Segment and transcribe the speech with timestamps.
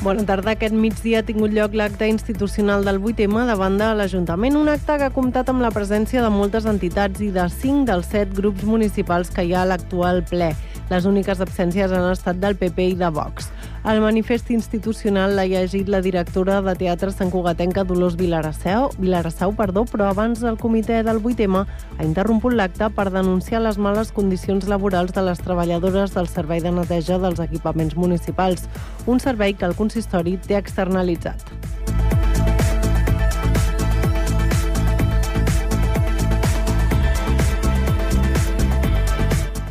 [0.00, 0.54] Bona tarda.
[0.54, 5.10] Aquest migdia ha tingut lloc l'acte institucional del 8M davant de l'Ajuntament, un acte que
[5.10, 9.28] ha comptat amb la presència de moltes entitats i de 5 dels 7 grups municipals
[9.28, 10.54] que hi ha a l'actual ple.
[10.90, 13.46] Les úniques absències han estat del PP i de Vox.
[13.86, 19.86] El manifest institucional l'ha llegit la directora de Teatre Sant Cugatenca, Dolors Vilarassau, Vilarassau perdó,
[19.86, 25.14] però abans el comitè del 8M ha interromput l'acte per denunciar les males condicions laborals
[25.14, 28.66] de les treballadores del servei de neteja dels equipaments municipals,
[29.06, 31.46] un servei que el consistori té externalitzat.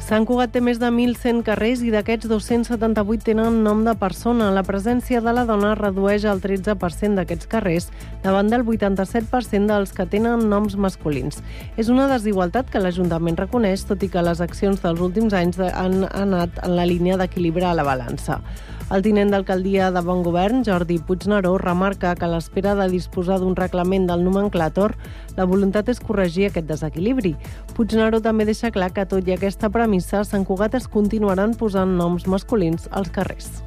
[0.10, 4.48] Sant Cugat més de 1.100 carrers i d'aquests 278 tenen nom de persona.
[4.50, 7.92] La presència de la dona redueix el 13% d'aquests carrers
[8.24, 11.44] davant del 87% dels que tenen noms masculins.
[11.78, 16.02] És una desigualtat que l'Ajuntament reconeix, tot i que les accions dels últims anys han
[16.10, 18.42] anat en la línia d'equilibrar la balança.
[18.90, 23.54] El tinent d'alcaldia de Bon Govern, Jordi Puigneró, remarca que a l'espera de disposar d'un
[23.60, 24.96] reglament del nomenclàtor,
[25.38, 27.36] la voluntat és corregir aquest desequilibri.
[27.78, 32.26] Puigneró també deixa clar que, tot i aquesta premissa, Sant Cugat es continuaran posant noms
[32.26, 33.62] masculins als carrers.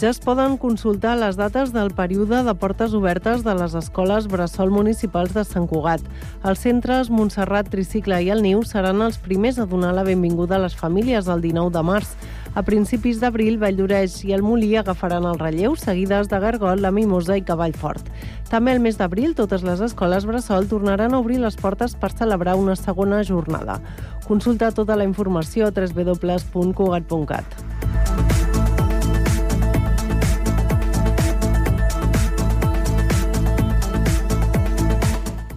[0.00, 4.70] Ja es poden consultar les dates del període de portes obertes de les escoles Bressol
[4.70, 6.00] municipals de Sant Cugat.
[6.46, 10.62] Els centres Montserrat, Tricicle i el Niu seran els primers a donar la benvinguda a
[10.62, 12.14] les famílies el 19 de març.
[12.54, 17.36] A principis d'abril, Valldoreix i el Molí agafaran el relleu, seguides de Gargot, la Mimosa
[17.38, 18.06] i Cavallfort.
[18.50, 22.54] També el mes d'abril, totes les escoles Bressol tornaran a obrir les portes per celebrar
[22.56, 23.80] una segona jornada.
[24.28, 27.44] Consulta tota la informació a www.cugat.cat.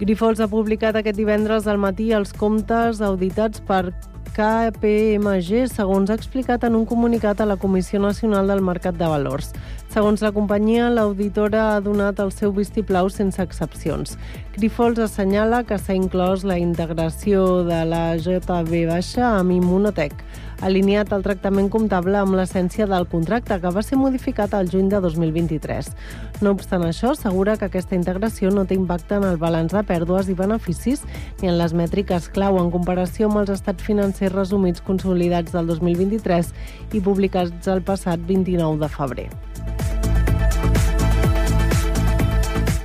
[0.02, 3.92] Grifols ha publicat aquest divendres al matí els comptes auditats per
[4.34, 9.52] KPMG, segons ha explicat en un comunicat a la Comissió Nacional del Mercat de Valors.
[9.94, 14.16] Segons la companyia, l'auditora ha donat el seu vistiplau sense excepcions.
[14.56, 20.18] Grifols assenyala que s'ha inclòs la integració de la JB baixa amb Immunotech
[20.62, 25.00] alineat el tractament comptable amb l'essència del contracte, que va ser modificat al juny de
[25.02, 25.90] 2023.
[26.40, 30.30] No obstant això, assegura que aquesta integració no té impacte en el balanç de pèrdues
[30.30, 31.04] i beneficis
[31.42, 36.54] ni en les mètriques clau en comparació amb els estats financers resumits consolidats del 2023
[36.94, 39.28] i publicats el passat 29 de febrer.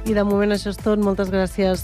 [0.07, 1.01] I de moment això és tot.
[1.03, 1.83] Moltes gràcies.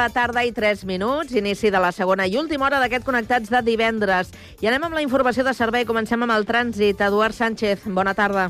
[0.00, 3.60] La tarda i 3 minuts, inici de la segona i última hora d'aquest Connectats de
[3.66, 4.30] divendres.
[4.64, 5.84] I anem amb la informació de servei.
[5.84, 7.02] Comencem amb el trànsit.
[7.04, 8.46] Eduard Sánchez, bona tarda.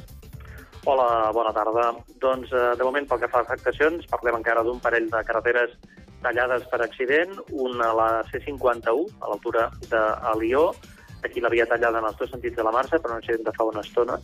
[0.87, 1.89] Hola, bona tarda.
[2.23, 5.75] Doncs, eh, de moment, pel que fa a afectacions, parlem encara d'un parell de carreteres
[6.23, 10.05] tallades per accident, una a la C51, a l'altura de
[10.39, 10.71] Lió,
[11.25, 13.57] aquí la via tallada en els dos sentits de la marxa, per un accident de
[13.59, 14.21] fa una estona,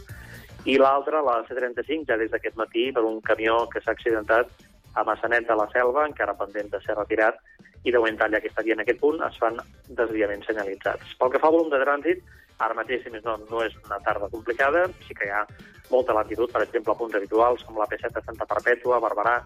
[0.64, 4.46] i l'altra, la C35, ja des d'aquest matí, per un camió que s'ha accidentat
[4.96, 7.38] a Massanet de la Selva, encara pendent de ser retirat,
[7.86, 9.60] i de moment talla que estaria en aquest punt, es fan
[10.00, 11.14] desviaments senyalitzats.
[11.20, 12.24] Pel que fa al volum de trànsit,
[12.58, 15.44] ara mateix, si més no, no és una tarda complicada, sí que hi ha
[15.92, 19.36] molta latitud, per exemple, a punts habituals, com la P7 de Santa Perpètua, Barberà,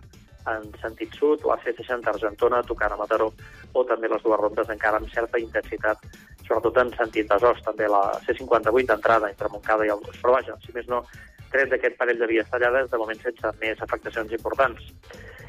[0.49, 3.28] en sentit sud, la C60 Argentona, tocant a Mataró,
[3.75, 6.06] o també les dues rondes encara amb certa intensitat,
[6.47, 10.72] sobretot en sentit besòs, també la C58 d'entrada entre Montcada i el Però vaja, si
[10.75, 11.05] més no,
[11.53, 14.91] tret d'aquest parell de vies tallades, de moment sense més afectacions importants.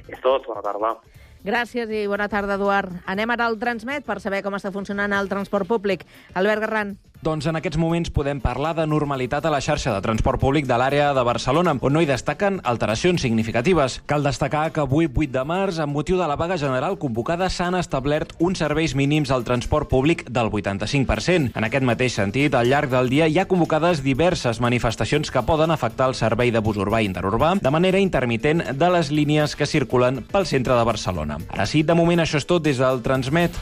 [0.08, 0.96] És tot, bona tarda.
[1.46, 3.00] Gràcies i bona tarda, Eduard.
[3.10, 6.06] Anem ara al Transmet per saber com està funcionant el transport públic.
[6.38, 6.98] Albert Garran.
[7.22, 10.74] Doncs en aquests moments podem parlar de normalitat a la xarxa de transport públic de
[10.82, 14.00] l'àrea de Barcelona, on no hi destaquen alteracions significatives.
[14.10, 17.78] Cal destacar que avui, 8 de març, amb motiu de la vaga general convocada, s'han
[17.78, 21.54] establert uns serveis mínims al transport públic del 85%.
[21.54, 25.70] En aquest mateix sentit, al llarg del dia hi ha convocades diverses manifestacions que poden
[25.70, 29.70] afectar el servei de bus urbà i interurbà de manera intermitent de les línies que
[29.70, 31.38] circulen pel centre de Barcelona.
[31.54, 33.62] Ara sí, de moment això és tot des del Transmet.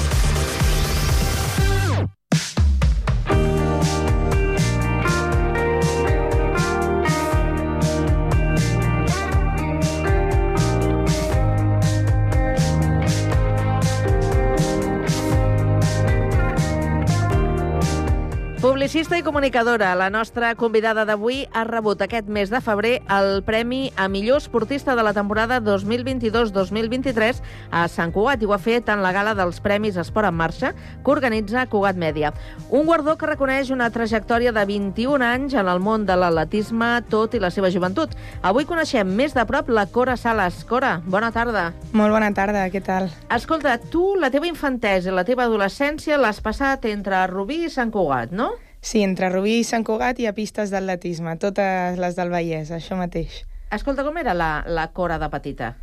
[18.61, 23.87] Publicista i comunicadora, la nostra convidada d'avui ha rebut aquest mes de febrer el Premi
[23.97, 27.39] a millor esportista de la temporada 2022-2023
[27.71, 30.75] a Sant Cugat i ho ha fet en la gala dels Premis Esport en Marxa
[30.77, 32.35] que organitza Cugat Mèdia.
[32.69, 37.33] Un guardó que reconeix una trajectòria de 21 anys en el món de l'atletisme, tot
[37.33, 38.13] i la seva joventut.
[38.45, 40.61] Avui coneixem més de prop la Cora Sales.
[40.69, 41.71] Cora, bona tarda.
[41.97, 43.09] Molt bona tarda, què tal?
[43.33, 47.89] Escolta, tu la teva infantesa i la teva adolescència l'has passat entre Rubí i Sant
[47.89, 48.50] Cugat, no?
[48.81, 52.97] Sí, entre Rubí i Sant Cugat hi ha pistes d'atletisme, totes les del Vallès, això
[52.97, 53.43] mateix.
[53.71, 55.75] Escolta, com era la, la Cora de petita?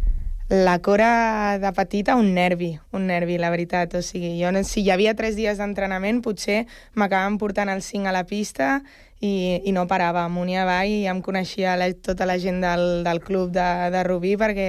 [0.50, 3.94] La Cora de petita, un nervi, un nervi, la veritat.
[3.94, 6.64] O sigui, jo, si hi havia tres dies d'entrenament, potser
[6.98, 8.80] m'acabaven portant el 5 a la pista
[9.20, 13.04] i, i no parava, amunt i avall, i em coneixia la, tota la gent del,
[13.06, 14.68] del club de, de Rubí perquè,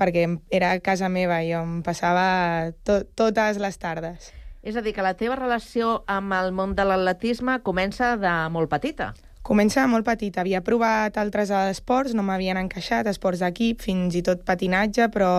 [0.00, 4.32] perquè era casa meva, jo em passava to, totes les tardes.
[4.68, 8.68] És a dir, que la teva relació amb el món de l'atletisme comença de molt
[8.68, 9.14] petita.
[9.48, 10.42] Comença molt petita.
[10.42, 15.30] Havia provat altres esports, no m'havien encaixat, esports d'equip, fins i tot patinatge, però,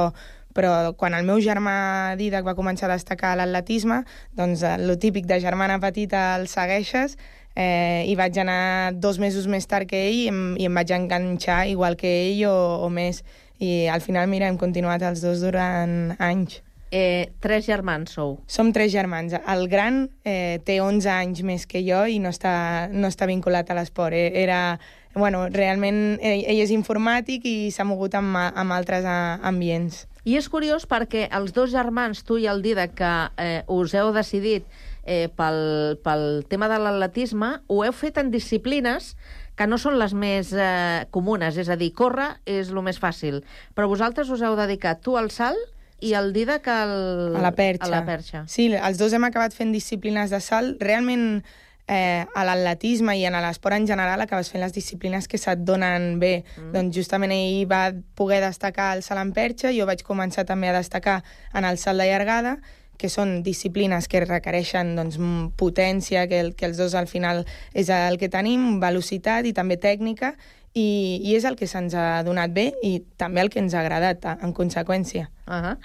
[0.57, 3.99] però quan el meu germà Didac va començar a destacar l'atletisme,
[4.39, 7.19] doncs eh, lo típic de germana petita el segueixes,
[7.53, 10.95] eh, i vaig anar dos mesos més tard que ell i em, i em vaig
[10.97, 13.21] enganxar igual que ell o, o més.
[13.61, 16.63] I al final, mira, hem continuat els dos durant anys.
[16.91, 18.39] Eh, tres germans sou.
[18.49, 19.35] Som tres germans.
[19.45, 23.69] El gran eh, té 11 anys més que jo i no està, no està vinculat
[23.69, 24.17] a l'esport.
[24.17, 24.79] Eh, Era,
[25.13, 30.07] bueno, realment ell, ell és informàtic i s'ha mogut amb, amb altres eh, ambients.
[30.25, 34.11] I és curiós perquè els dos germans, tu i el Didac, que eh, us heu
[34.13, 34.65] decidit
[35.05, 39.15] eh, pel, pel tema de l'atletisme, ho heu fet en disciplines
[39.55, 43.43] que no són les més eh, comunes, és a dir, córrer és el més fàcil.
[43.75, 47.35] Però vosaltres us heu dedicat tu al salt i el Didac al...
[47.35, 47.87] A la perxa.
[47.87, 48.43] A la perxa.
[48.47, 50.81] Sí, els dos hem acabat fent disciplines de salt.
[50.83, 51.43] Realment,
[51.89, 56.19] eh, a l'atletisme i en l'esport en general acabes fent les disciplines que se't donen
[56.21, 56.43] bé.
[56.55, 56.73] Mm.
[56.75, 60.77] Doncs justament ell va poder destacar el salt en perxa, jo vaig començar també a
[60.77, 61.23] destacar
[61.53, 62.59] en el salt de llargada,
[62.99, 65.17] que són disciplines que requereixen doncs,
[65.57, 69.79] potència, que, el, que els dos al final és el que tenim, velocitat i també
[69.79, 70.35] tècnica,
[70.73, 73.81] i, i és el que se'ns ha donat bé i també el que ens ha
[73.81, 75.29] agradat, en conseqüència.
[75.47, 75.77] Uh -huh.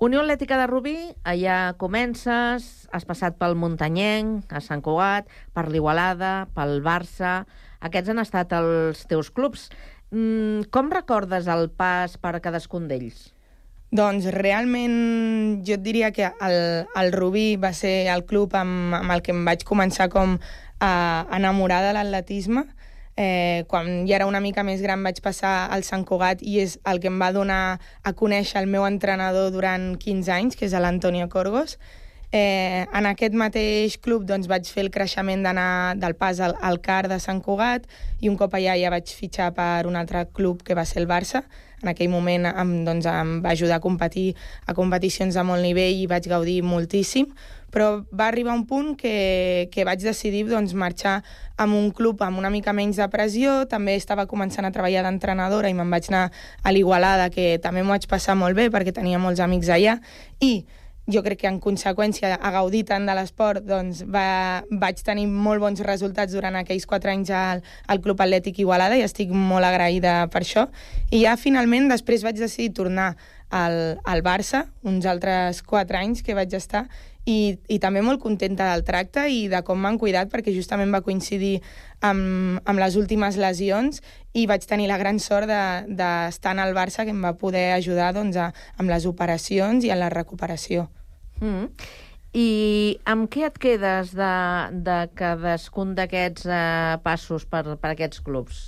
[0.00, 6.48] Unió Atlètica de Rubí, allà comences, has passat pel Muntanyenc, a Sant Cugat, per l'Igualada,
[6.54, 7.44] pel Barça...
[7.80, 9.70] Aquests han estat els teus clubs.
[10.10, 13.30] Mm, com recordes el pas per cadascun d'ells?
[13.90, 16.56] Doncs realment jo et diria que el,
[16.96, 20.36] el Rubí va ser el club amb, amb el que em vaig començar com
[20.80, 20.92] a
[21.36, 22.68] enamorar de l'atletisme.
[23.20, 26.78] Eh, quan ja era una mica més gran vaig passar al Sant Cugat i és
[26.88, 30.72] el que em va donar a conèixer el meu entrenador durant 15 anys, que és
[30.72, 31.76] l'Antonio Corgos.
[32.32, 36.80] Eh, en aquest mateix club doncs, vaig fer el creixement d'anar del pas al, al
[36.80, 37.84] CAR de Sant Cugat
[38.24, 41.10] i un cop allà ja vaig fitxar per un altre club que va ser el
[41.10, 41.42] Barça.
[41.80, 44.34] En aquell moment em, doncs, em va ajudar a competir
[44.66, 47.30] a competicions de molt nivell i vaig gaudir moltíssim,
[47.70, 51.20] però va arribar un punt que, que vaig decidir doncs, marxar
[51.60, 55.70] amb un club amb una mica menys de pressió, també estava començant a treballar d'entrenadora
[55.70, 56.26] i me'n vaig anar
[56.62, 59.98] a l'Igualada, que també m'ho vaig passar molt bé perquè tenia molts amics allà,
[60.40, 60.64] i
[61.12, 65.62] jo crec que en conseqüència a gaudir tant de l'esport doncs va, vaig tenir molt
[65.62, 70.24] bons resultats durant aquells quatre anys al, al Club Atlètic Igualada i estic molt agraïda
[70.32, 70.66] per això.
[71.10, 73.12] I ja finalment després vaig decidir tornar
[73.50, 76.86] al, al Barça, uns altres quatre anys que vaig estar,
[77.28, 81.02] i, i també molt contenta del tracte i de com m'han cuidat perquè justament va
[81.04, 81.58] coincidir
[82.06, 84.00] amb, amb les últimes lesions
[84.32, 87.36] i vaig tenir la gran sort d'estar de, d'estar en el Barça que em va
[87.36, 90.88] poder ajudar doncs, a, amb les operacions i en la recuperació.
[91.40, 91.70] Mm.
[92.30, 92.48] I
[93.10, 94.34] amb què et quedes de,
[94.86, 98.60] de cadascun d'aquests eh, passos per, per aquests clubs?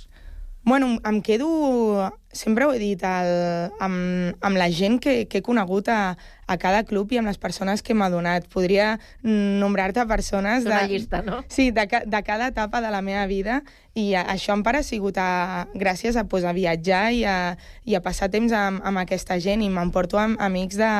[0.65, 5.43] Bueno, em quedo, sempre ho he dit, el, amb, amb la gent que, que he
[5.43, 6.15] conegut a,
[6.47, 8.47] a cada club i amb les persones que m'ha donat.
[8.47, 8.93] Podria
[9.27, 10.63] nombrar-te persones...
[10.63, 11.41] És una de, llista, no?
[11.51, 13.59] Sí, de, de cada etapa de la meva vida
[13.91, 17.37] i a, això em pare ha sigut a, gràcies a, pues, a viatjar i a,
[17.83, 20.93] i a passar temps amb, amb aquesta gent i m'emporto amb amics de,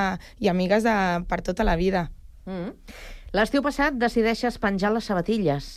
[0.43, 0.97] i amigues de,
[1.31, 2.09] per tota la vida.
[2.43, 2.75] Mm.
[3.33, 5.73] L'estiu passat decideixes penjar les sabatilles.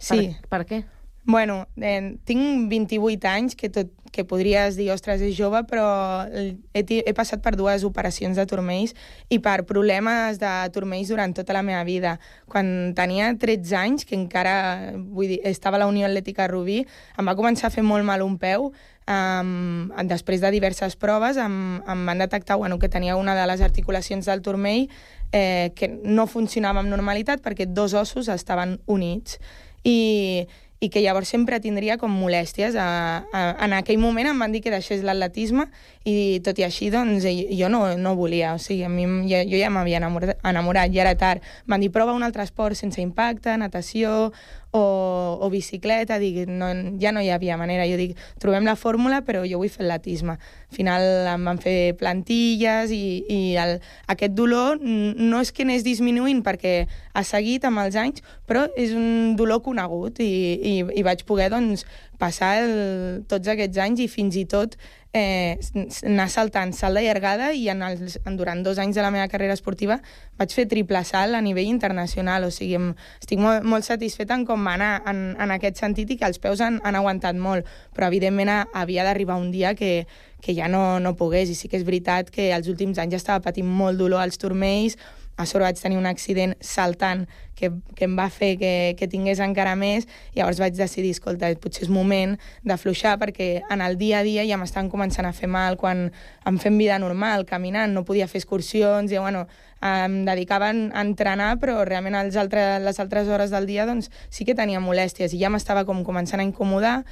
[0.00, 0.32] Sí.
[0.40, 0.84] Per, per què?
[1.26, 5.86] Bueno, eh, tinc 28 anys, que, tot, que podries dir, ostres, és jove, però
[6.30, 8.92] he, he passat per dues operacions de turmells
[9.32, 12.18] i per problemes de turmells durant tota la meva vida.
[12.50, 16.82] Quan tenia 13 anys, que encara vull dir, estava a la Unió Atlètica Rubí,
[17.16, 18.68] em va començar a fer molt mal un peu,
[19.08, 23.64] um, després de diverses proves em, em van detectar bueno, que tenia una de les
[23.64, 24.88] articulacions del turmell
[25.32, 29.40] eh, que no funcionava amb normalitat perquè dos ossos estaven units.
[29.84, 30.46] I,
[30.84, 32.76] i que llavors sempre tindria com molèsties.
[32.76, 32.88] A,
[33.32, 35.66] a, en aquell moment em van dir que deixés l'atletisme
[36.04, 38.52] i tot i així doncs, jo no, no volia.
[38.54, 41.46] O sigui, a mi, jo, jo ja m'havia enamorat, enamorat, ja era tard.
[41.70, 44.32] Van dir prova un altre esport sense impacte, natació
[44.74, 46.18] o, o bicicleta.
[46.18, 46.68] Dic, no,
[47.00, 47.86] ja no hi havia manera.
[47.88, 50.36] Jo dic, trobem la fórmula, però jo vull fer atletisme.
[50.36, 53.76] Al final em van fer plantilles i, i el,
[54.10, 56.74] aquest dolor no és que anés disminuint perquè
[57.14, 61.52] ha seguit amb els anys, però és un dolor conegut i, i, i vaig poder
[61.54, 61.86] doncs,
[62.18, 64.78] passar el, tots aquests anys i fins i tot
[65.14, 65.56] eh,
[66.02, 69.28] anar saltant salt de llargada i en els, en, durant dos anys de la meva
[69.30, 70.00] carrera esportiva
[70.40, 72.90] vaig fer triple salt a nivell internacional, o sigui, em,
[73.22, 76.42] estic molt, molt satisfeta en com va anar en, en aquest sentit i que els
[76.42, 80.06] peus han, han aguantat molt, però evidentment ha- havia d'arribar un dia que,
[80.42, 83.40] que ja no, no pogués, i sí que és veritat que els últims anys estava
[83.46, 84.98] patint molt dolor als turmells,
[85.36, 87.24] a sobre vaig tenir un accident saltant
[87.54, 91.86] que, que em va fer que, que tingués encara més, llavors vaig decidir, escolta, potser
[91.86, 92.36] és moment
[92.66, 96.08] d'afluixar perquè en el dia a dia ja m'estan començant a fer mal quan
[96.46, 99.46] em fem vida normal, caminant, no podia fer excursions, i bueno,
[99.84, 104.46] em dedicava a entrenar, però realment els altres, les altres hores del dia doncs, sí
[104.48, 107.02] que tenia molèsties i ja m'estava com començant a incomodar,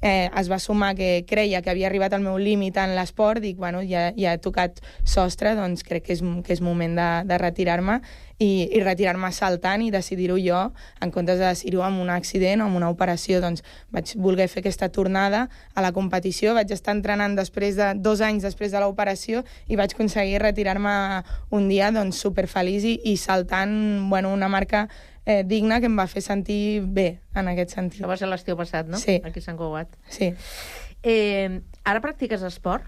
[0.00, 3.56] eh, es va sumar que creia que havia arribat al meu límit en l'esport, dic,
[3.58, 7.38] bueno, ja, ja he tocat sostre, doncs crec que és, que és moment de, de
[7.40, 7.98] retirar-me
[8.38, 10.60] i, i retirar-me saltant i decidir-ho jo,
[11.02, 13.64] en comptes de decidir-ho amb un accident o amb una operació, doncs
[13.94, 18.46] vaig voler fer aquesta tornada a la competició, vaig estar entrenant després de dos anys
[18.46, 24.32] després de l'operació i vaig aconseguir retirar-me un dia doncs, superfeliç i, i saltant bueno,
[24.32, 24.86] una marca
[25.28, 28.00] eh, digna que em va fer sentir bé, en aquest sentit.
[28.00, 28.96] Això va ser l'estiu passat, no?
[28.96, 29.18] Sí.
[29.28, 29.92] Aquí a Sant Cugat.
[30.08, 30.32] Sí.
[31.02, 32.84] Eh, ara practiques esport?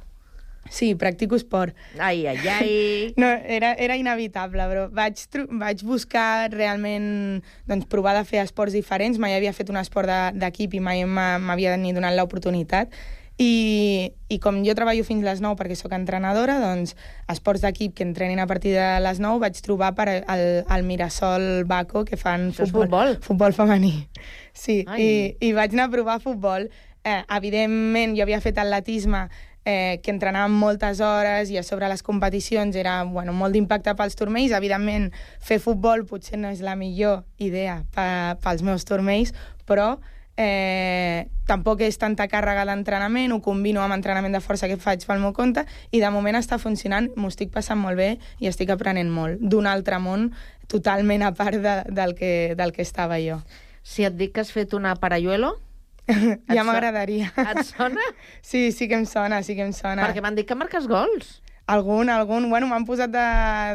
[0.70, 1.75] Sí, practico esport.
[1.99, 2.73] Ai, ai, ai.
[3.20, 5.23] No, era, era inevitable, però vaig,
[5.59, 9.18] vaig buscar realment doncs, provar de fer esports diferents.
[9.18, 12.92] Mai havia fet un esport de- d'equip i mai m'ha- m'havia ni donat l'oportunitat.
[13.40, 16.92] I, I com jo treballo fins les 9 perquè sóc entrenadora, doncs
[17.32, 21.64] esports d'equip que entrenin a partir de les 9 vaig trobar per al, al Mirasol
[21.64, 23.16] Baco, que fan Això és futbol?
[23.25, 23.94] futbol femení.
[24.52, 25.00] Sí, Ai.
[25.00, 25.12] i,
[25.49, 26.68] i vaig anar a provar futbol.
[27.00, 29.25] Eh, evidentment, jo havia fet atletisme
[29.64, 34.20] eh, que entrenàvem moltes hores i a sobre les competicions era bueno, molt d'impacte pels
[34.20, 34.52] turmells.
[34.52, 39.32] Evidentment, fer futbol potser no és la millor idea pels meus turmells,
[39.64, 39.94] però
[40.37, 45.22] eh, tampoc és tanta càrrega d'entrenament, ho combino amb entrenament de força que faig pel
[45.22, 49.10] meu compte i de moment està funcionant, m'ho estic passant molt bé i estic aprenent
[49.10, 50.30] molt d'un altre món
[50.70, 53.40] totalment a part de, del, que, del que estava jo.
[53.82, 55.56] Si et dic que has fet una parayuelo,
[56.54, 57.32] ja m'agradaria.
[57.34, 58.02] et sona?
[58.42, 60.06] Sí, sí que em sona, sí que em sona.
[60.06, 61.40] Perquè m'han dit que marques gols.
[61.70, 63.26] Algun, algun, bueno, m'han posat de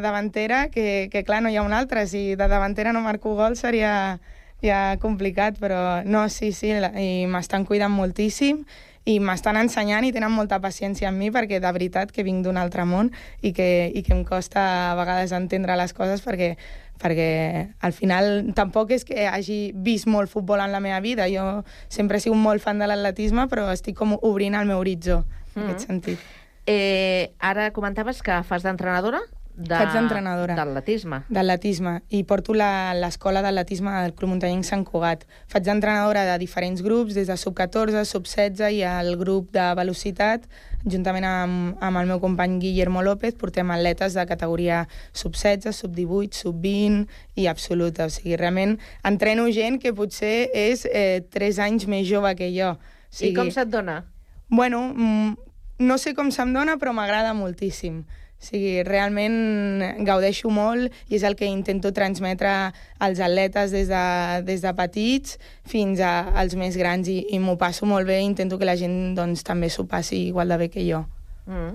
[0.04, 2.08] davantera, que, que clar, no hi ha un altre.
[2.12, 4.20] Si de davantera no marco gol seria
[4.64, 8.64] ja complicat, però no, sí, sí, la- i m'estan cuidant moltíssim
[9.06, 12.58] i m'estan ensenyant i tenen molta paciència amb mi perquè de veritat que vinc d'un
[12.58, 16.56] altre món i que, i que em costa a vegades entendre les coses perquè,
[16.98, 21.28] perquè al final tampoc és que hagi vist molt futbol en la meva vida.
[21.30, 25.24] Jo sempre he sigut molt fan de l'atletisme, però estic com obrint el meu horitzó,
[25.56, 25.70] en Mm.
[25.70, 26.20] aquest sentit.
[26.66, 29.20] Eh, ara comentaves que fas d'entrenadora
[29.56, 29.72] de...
[29.76, 30.56] Faig d'entrenadora.
[30.58, 31.22] D'atletisme.
[31.30, 35.24] d'atletisme i porto la- l'escola d'atletisme del Club Muntanyenc Sant Cugat.
[35.48, 40.44] Faig d'entrenadora de diferents grups, des de sub-14, sub-16 i el grup de velocitat,
[40.86, 44.84] juntament amb, amb el meu company Guillermo López, portem atletes de categoria
[45.14, 48.06] sub-16, sub-18, sub-20 i absoluta.
[48.06, 52.76] O sigui, realment entreno gent que potser és eh, 3 anys més jove que jo.
[52.76, 54.02] O I com se't dona?
[54.50, 55.34] Bueno, mm,
[55.80, 58.04] no sé com se'm dona, però m'agrada moltíssim.
[58.36, 62.52] O sigui, realment gaudeixo molt i és el que intento transmetre
[63.00, 64.04] als atletes des de,
[64.46, 68.28] des de petits fins a, als més grans i, i m'ho passo molt bé i
[68.28, 71.06] intento que la gent doncs, també s'ho passi igual de bé que jo.
[71.48, 71.74] Mm.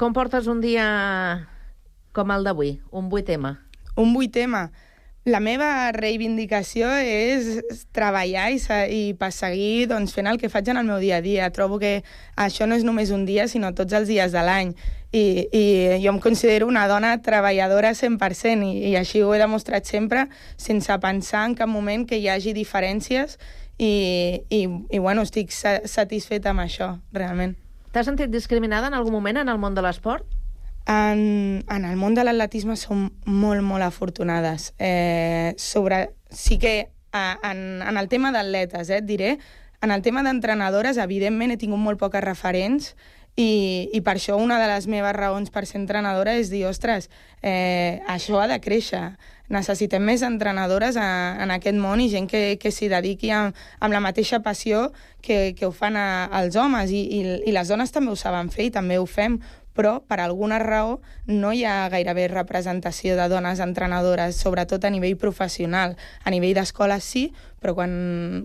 [0.00, 0.84] Com portes un dia
[2.12, 3.54] com el d'avui, un 8M?
[4.00, 4.68] Un 8M?
[5.28, 10.86] La meva reivindicació és treballar i, i perseguir doncs, fent el que faig en el
[10.88, 11.50] meu dia a dia.
[11.52, 11.98] Trobo que
[12.40, 14.72] això no és només un dia, sinó tots els dies de l'any.
[15.12, 15.64] I, I
[16.00, 20.24] jo em considero una dona treballadora 100% i, i així ho he demostrat sempre,
[20.56, 23.36] sense pensar en cap moment que hi hagi diferències
[23.76, 27.58] i, i, i bueno, estic satisfeta amb això, realment.
[27.92, 30.24] T'has sentit discriminada en algun moment en el món de l'esport?
[30.90, 34.72] En, en el món de l'atletisme som molt, molt afortunades.
[34.82, 39.36] Eh, sobre, sí que a, en, en el tema d'atletes, eh, et diré,
[39.82, 42.90] en el tema d'entrenadores, evidentment, he tingut molt poques referents
[43.38, 47.08] i, i per això una de les meves raons per ser entrenadora és dir, ostres,
[47.42, 49.14] eh, això ha de créixer.
[49.50, 53.94] Necessitem més entrenadores a, en aquest món i gent que, que s'hi dediqui amb, amb
[53.94, 54.90] la mateixa passió
[55.22, 56.92] que, que ho fan a, als homes.
[56.92, 59.40] I, i, I les dones també ho saben fer i també ho fem
[59.80, 65.16] però per alguna raó no hi ha gairebé representació de dones entrenadores, sobretot a nivell
[65.16, 65.94] professional.
[66.20, 67.30] A nivell d'escola sí,
[67.64, 67.94] però quan,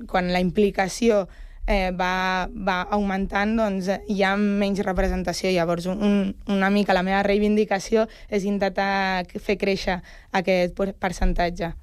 [0.08, 1.26] quan la implicació
[1.68, 5.52] eh, va, va augmentant, doncs hi ha menys representació.
[5.52, 9.98] Llavors, un, una mica la meva reivindicació és intentar fer créixer
[10.40, 11.74] aquest percentatge.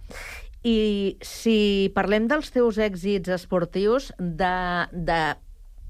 [0.64, 0.78] I
[1.20, 4.56] si parlem dels teus èxits esportius, de,
[4.96, 5.20] de,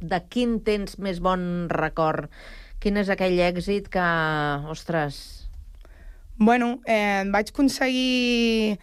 [0.03, 2.27] de quin tens més bon record?
[2.83, 4.09] Quin és aquell èxit que,
[4.73, 5.21] ostres...
[6.43, 8.81] Bueno, eh, vaig aconseguir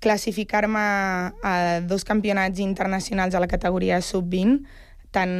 [0.00, 0.84] classificar-me
[1.44, 4.62] a dos campionats internacionals a la categoria sub-20,
[5.12, 5.34] tant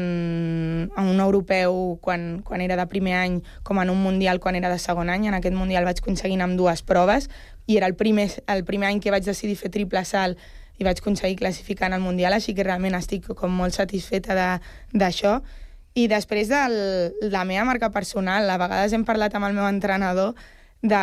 [0.84, 4.68] en un europeu quan, quan era de primer any com en un mundial quan era
[4.68, 5.30] de segon any.
[5.30, 7.30] En aquest mundial vaig aconseguir amb dues proves
[7.66, 10.36] i era el primer, el primer any que vaig decidir fer triple salt
[10.78, 14.36] i vaig aconseguir classificar en el Mundial, així que realment estic com molt satisfeta
[14.92, 15.38] d'això.
[15.94, 16.60] I després de
[17.28, 20.32] la meva marca personal, a vegades hem parlat amb el meu entrenador
[20.80, 21.02] de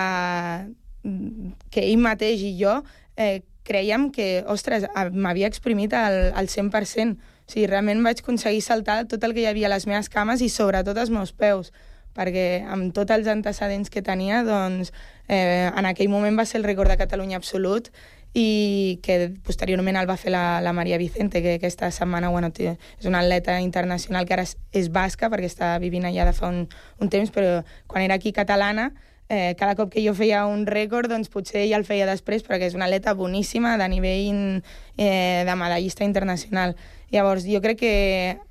[1.69, 2.79] que ell mateix i jo
[3.15, 7.19] eh, creiem que, ostres, m'havia exprimit al, al 100%.
[7.19, 10.41] O sigui, realment vaig aconseguir saltar tot el que hi havia a les meves cames
[10.41, 11.69] i sobretot els meus peus,
[12.17, 14.89] perquè amb tots els antecedents que tenia, doncs,
[15.27, 17.91] eh, en aquell moment va ser el rècord de Catalunya absolut
[18.33, 23.05] i que posteriorment el va fer la, la Maria Vicente, que aquesta setmana bueno, és
[23.05, 26.67] una atleta internacional que ara és, és basca perquè està vivint allà de fa un,
[26.99, 28.91] un temps, però quan era aquí catalana,
[29.29, 32.69] eh, cada cop que jo feia un rècord, doncs potser ella el feia després, perquè
[32.69, 34.61] és una atleta boníssima de nivell
[34.97, 36.75] eh, de medallista internacional.
[37.09, 37.93] Llavors, jo crec que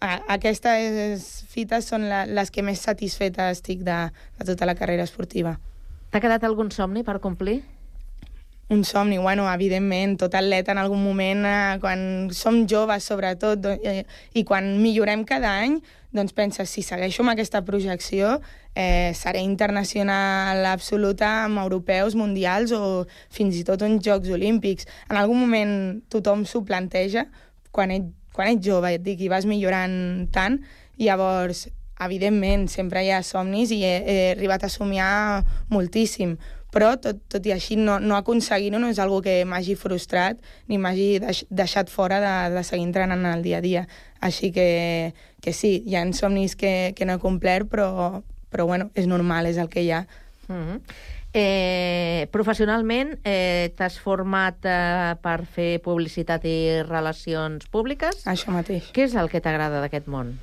[0.01, 3.99] a, aquestes fites són la, les que més satisfeta estic de,
[4.39, 5.59] de tota la carrera esportiva.
[6.11, 7.61] T'ha quedat algun somni per complir?
[8.71, 14.05] Un somni, bueno, evidentment, tot atleta en algun moment, eh, quan som joves sobretot, eh,
[14.35, 15.79] i quan millorem cada any,
[16.13, 18.43] doncs pensa, si segueixo amb aquesta projecció,
[18.75, 24.85] eh, seré internacional absoluta amb europeus, mundials o fins i tot uns Jocs Olímpics.
[25.09, 27.25] En algun moment tothom s'ho planteja,
[27.73, 30.61] quan ets, quan ets jove, et dic, i vas millorant tant,
[30.99, 36.37] llavors, evidentment, sempre hi ha somnis i he, he arribat a somiar moltíssim,
[36.75, 40.79] però tot, tot i així no, no aconseguir-ho no és algo que m'hagi frustrat ni
[40.79, 43.87] m'hagi deix, deixat fora de, de seguir entrenant en el dia a dia.
[44.21, 48.91] Així que, que sí, hi ha somnis que, que no he complert, però, però bueno,
[48.95, 50.07] és normal, és el que hi ha.
[50.49, 50.81] Mm -hmm.
[51.33, 58.27] eh, professionalment, eh, t'has format eh, per fer publicitat i relacions públiques?
[58.27, 58.93] Això mateix.
[58.93, 60.39] Què és el que t'agrada d'aquest món?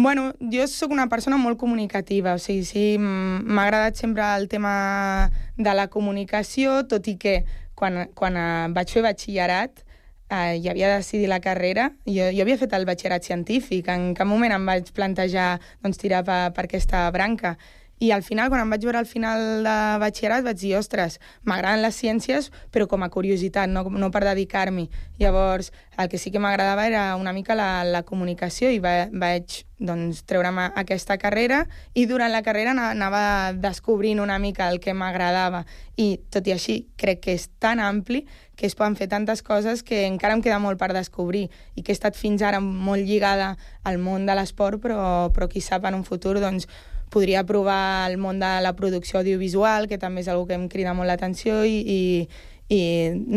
[0.00, 4.74] Bueno, jo sóc una persona molt comunicativa, o sigui, sí, m'ha agradat sempre el tema
[5.56, 7.32] de la comunicació, tot i que
[7.74, 8.38] quan, quan
[8.76, 12.86] vaig fer batxillerat eh, i havia de decidir la carrera, jo, jo havia fet el
[12.86, 15.48] batxillerat científic, en cap moment em vaig plantejar
[15.82, 17.56] doncs, tirar per, per aquesta branca.
[17.98, 21.82] I al final, quan em vaig veure al final de batxillerat, vaig dir, ostres, m'agraden
[21.82, 24.86] les ciències, però com a curiositat, no, no per dedicar-m'hi.
[25.18, 29.64] Llavors, el que sí que m'agradava era una mica la, la comunicació i va, vaig
[29.78, 35.64] doncs, treure'm aquesta carrera i durant la carrera anava descobrint una mica el que m'agradava.
[35.98, 38.24] I, tot i així, crec que és tan ampli
[38.58, 41.90] que es poden fer tantes coses que encara em queda molt per descobrir i que
[41.90, 45.98] he estat fins ara molt lligada al món de l'esport, però, però qui sap en
[45.98, 46.66] un futur, doncs,
[47.10, 50.94] podria provar el món de la producció audiovisual, que també és una que em crida
[50.94, 52.00] molt l'atenció, i, i,
[52.68, 52.80] i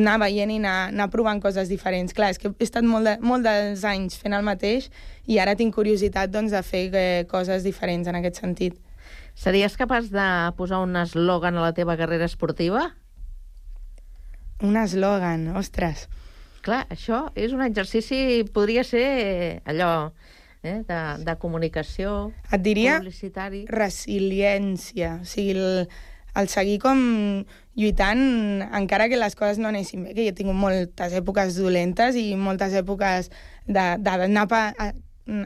[0.01, 2.13] anar veient i anar, anar provant coses diferents.
[2.13, 4.89] Clar, és que he estat molt, de, molt dels anys fent el mateix
[5.27, 8.79] i ara tinc curiositat doncs, de fer eh, coses diferents en aquest sentit.
[9.35, 12.89] Series capaç de posar un eslògan a la teva carrera esportiva?
[14.61, 16.09] Un eslògan, ostres.
[16.61, 20.11] Clar, això és un exercici, podria ser eh, allò
[20.63, 23.65] eh, de, de comunicació, Et diria publicitari.
[23.69, 25.19] resiliència.
[25.21, 25.87] O sigui, el,
[26.35, 26.99] el seguir com
[27.75, 28.21] lluitant
[28.73, 32.35] encara que les coses no anessin bé, que jo he tingut moltes èpoques dolentes i
[32.35, 33.31] moltes èpoques
[33.67, 34.47] d'anar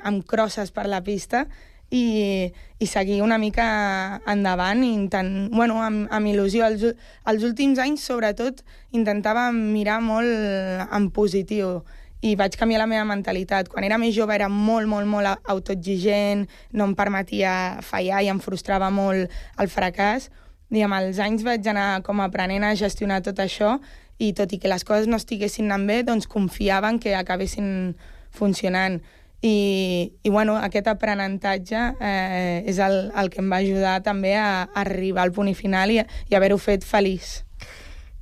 [0.03, 1.45] amb crosses per la pista
[1.93, 6.65] i, i seguir una mica endavant i intent, bueno, amb, amb il·lusió.
[6.65, 6.95] Els,
[7.29, 11.83] els últims anys, sobretot, intentava mirar molt en positiu
[12.25, 13.69] i vaig canviar la meva mentalitat.
[13.69, 17.51] Quan era més jove era molt, molt, molt autoexigent, no em permetia
[17.85, 19.29] fallar i em frustrava molt
[19.61, 20.31] el fracàs.
[20.73, 23.77] I amb els anys vaig anar com aprenent a gestionar tot això
[24.17, 27.93] i tot i que les coses no estiguessin anant bé, doncs confiava en que acabessin
[28.33, 29.01] funcionant.
[29.45, 34.65] I, i bueno, aquest aprenentatge eh, és el, el que em va ajudar també a,
[34.65, 37.44] a arribar al punt final i, i haver-ho fet feliç.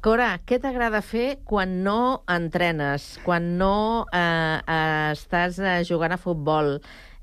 [0.03, 6.17] Cora, què t'agrada fer quan no entrenes, quan no eh, eh, estàs eh, jugant a
[6.19, 6.73] futbol,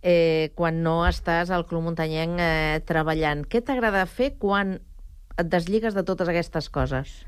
[0.01, 3.43] eh, quan no estàs al Club Muntanyenc eh, treballant?
[3.45, 4.79] Què t'agrada fer quan
[5.37, 7.19] et desligues de totes aquestes coses?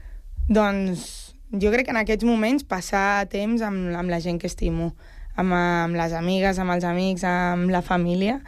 [0.49, 1.05] Doncs
[1.53, 4.95] jo crec que en aquests moments passar temps amb, amb la gent que estimo,
[5.37, 8.39] amb, amb les amigues, amb els amics, amb la família.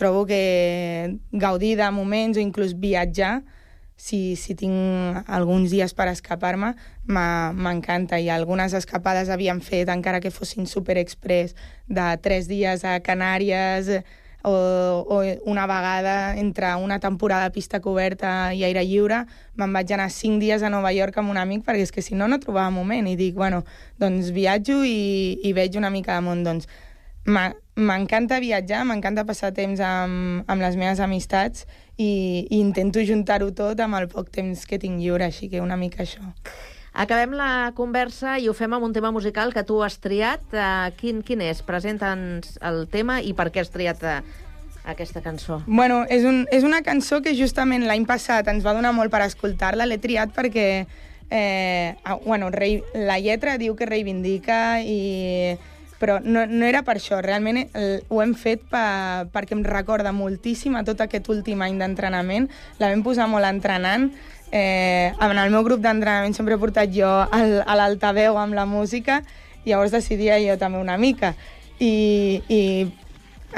[0.00, 1.12] Trobo que
[1.44, 3.42] gaudir de moments o inclús viatjar,
[3.96, 6.74] si, si tinc alguns dies per escapar-me,
[7.06, 8.18] m'encanta.
[8.18, 11.54] I algunes escapades havíem fet, encara que fossin super express,
[11.86, 13.90] de tres dies a Canàries,
[14.44, 19.22] o, o una vegada entre una temporada de pista coberta i aire lliure
[19.56, 22.14] me'n vaig anar cinc dies a Nova York amb un amic perquè és que si
[22.14, 23.62] no no trobava moment i dic, bueno,
[23.96, 26.68] doncs viatjo i, i veig una mica de món doncs
[27.24, 31.64] m'encanta viatjar, m'encanta passar temps amb, amb les meves amistats
[31.96, 35.78] i, i intento juntar-ho tot amb el poc temps que tinc lliure, així que una
[35.80, 36.22] mica això.
[36.94, 40.44] Acabem la conversa i ho fem amb un tema musical que tu has triat.
[40.54, 41.62] Uh, quin, quin és?
[41.66, 44.20] Presenta'ns el tema i per què has triat uh,
[44.86, 45.58] aquesta cançó.
[45.66, 49.24] Bueno, és, un, és una cançó que justament l'any passat ens va donar molt per
[49.26, 49.88] escoltar-la.
[49.90, 50.68] L'he triat perquè
[51.30, 55.56] eh, ah, bueno, rei, la lletra diu que reivindica i
[56.00, 60.12] però no, no era per això, realment el, ho hem fet pa, perquè em recorda
[60.12, 64.10] moltíssim a tot aquest últim any d'entrenament, la vam posar molt entrenant,
[64.50, 68.66] eh, en el meu grup d'entrenament sempre he portat jo al, a l'altaveu amb la
[68.66, 69.22] música,
[69.64, 71.32] i llavors decidia jo també una mica.
[71.80, 72.60] I, i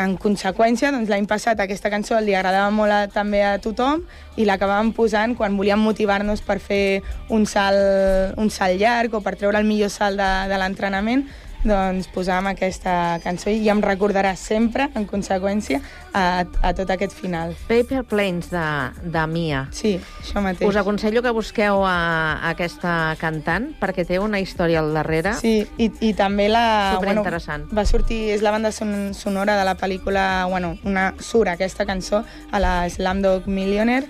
[0.01, 4.03] en conseqüència, doncs, l'any passat aquesta cançó li agradava molt a, també a tothom
[4.37, 9.37] i l'acabàvem posant quan volíem motivar-nos per fer un salt, un salt llarg o per
[9.41, 11.25] treure el millor salt de, de l'entrenament,
[11.67, 15.81] doncs posàvem aquesta cançó i em recordarà sempre, en conseqüència,
[16.17, 17.55] a, a tot aquest final.
[17.69, 18.67] Paper Planes de,
[19.03, 19.67] de Mia.
[19.77, 20.69] Sí, això mateix.
[20.69, 21.97] Us aconsello que busqueu a,
[22.39, 25.35] a aquesta cantant perquè té una història al darrere.
[25.41, 26.97] Sí, i, i també la...
[26.97, 27.69] Superinteressant.
[27.69, 31.87] Bueno, va sortir, és la banda son, sonora de la pel·lícula, bueno, una, surt aquesta
[31.87, 34.07] cançó a la Slamdog Millionaire,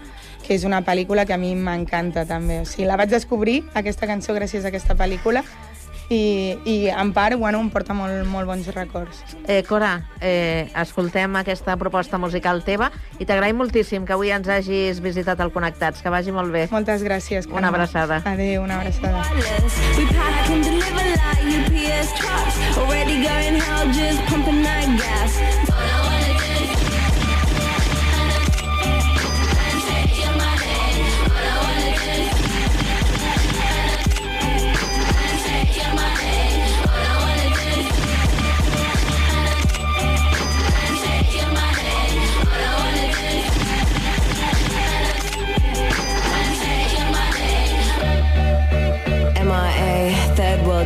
[0.47, 2.61] que és una pel·lícula que a mi m'encanta també.
[2.63, 5.43] O sigui, la vaig descobrir, aquesta cançó, gràcies a aquesta pel·lícula,
[6.09, 9.23] i, i en part, bueno, em porta molt, molt bons records.
[9.47, 15.01] Eh, Cora, eh, escoltem aquesta proposta musical teva i t'agraïm moltíssim que avui ens hagis
[15.03, 16.03] visitat al Connectats.
[16.03, 16.67] Que vagi molt bé.
[16.71, 17.49] Moltes gràcies.
[17.51, 18.23] Una abraçada.
[18.25, 19.25] Adéu, una abraçada.
[22.77, 26.16] Already going hell, just pumping that gas.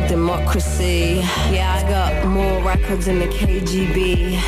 [0.07, 1.21] Democracy.
[1.51, 4.39] Yeah, I got more records than the KGB.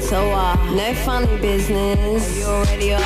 [0.00, 2.38] So, uh, no funny business.
[2.38, 3.02] You already are.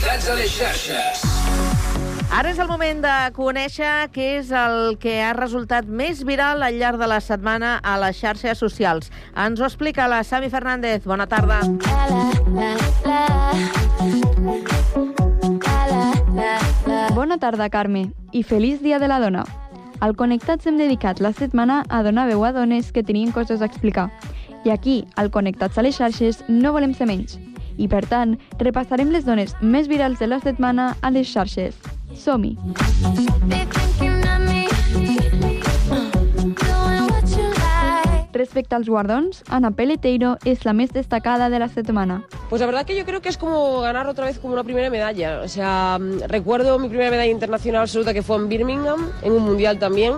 [0.00, 1.22] Connectats a les xarxes.
[2.32, 6.78] Ara és el moment de conèixer què és el que ha resultat més viral al
[6.80, 9.10] llarg de la setmana a les xarxes socials.
[9.36, 11.04] Ens ho explica la Sami Fernández.
[11.04, 11.60] Bona tarda.
[17.12, 19.44] Bona tarda, Carme, i feliç Dia de la Dona.
[20.00, 23.68] Al Connectats hem dedicat la setmana a donar veu a dones que tenien coses a
[23.68, 24.08] explicar.
[24.64, 27.36] I aquí, al Connectats a les xarxes, no volem ser menys.
[27.80, 31.78] I per tant, repassarem les dones més virals de la setmana a les xarxes.
[32.12, 32.58] Som-hi!
[38.40, 42.20] Respecte als guardons, Ana Peleteiro és la més destacada de la setmana.
[42.48, 44.90] Pues la verdad que yo creo que es como ganar otra vez como una primera
[44.90, 45.40] medalla.
[45.40, 49.44] O sea, mm, recuerdo mi primera medalla internacional absoluta que fue en Birmingham, en un
[49.44, 50.14] mundial también,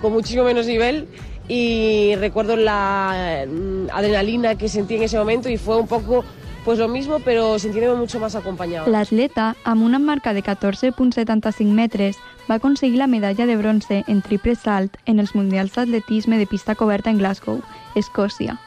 [0.00, 1.08] con muchísimo menos nivel.
[1.48, 6.24] Y recuerdo la mm, adrenalina que sentí en ese momento y fue un poco
[6.64, 8.88] pues lo mismo, pero sintiéndome mucho más acompañada.
[8.88, 12.16] L'atleta, amb una marca de 14,75 metres,
[12.50, 16.74] va aconseguir la medalla de bronze en triple salt en els Mundials d'Atletisme de pista
[16.74, 17.60] coberta en Glasgow,
[17.94, 18.58] Escòcia.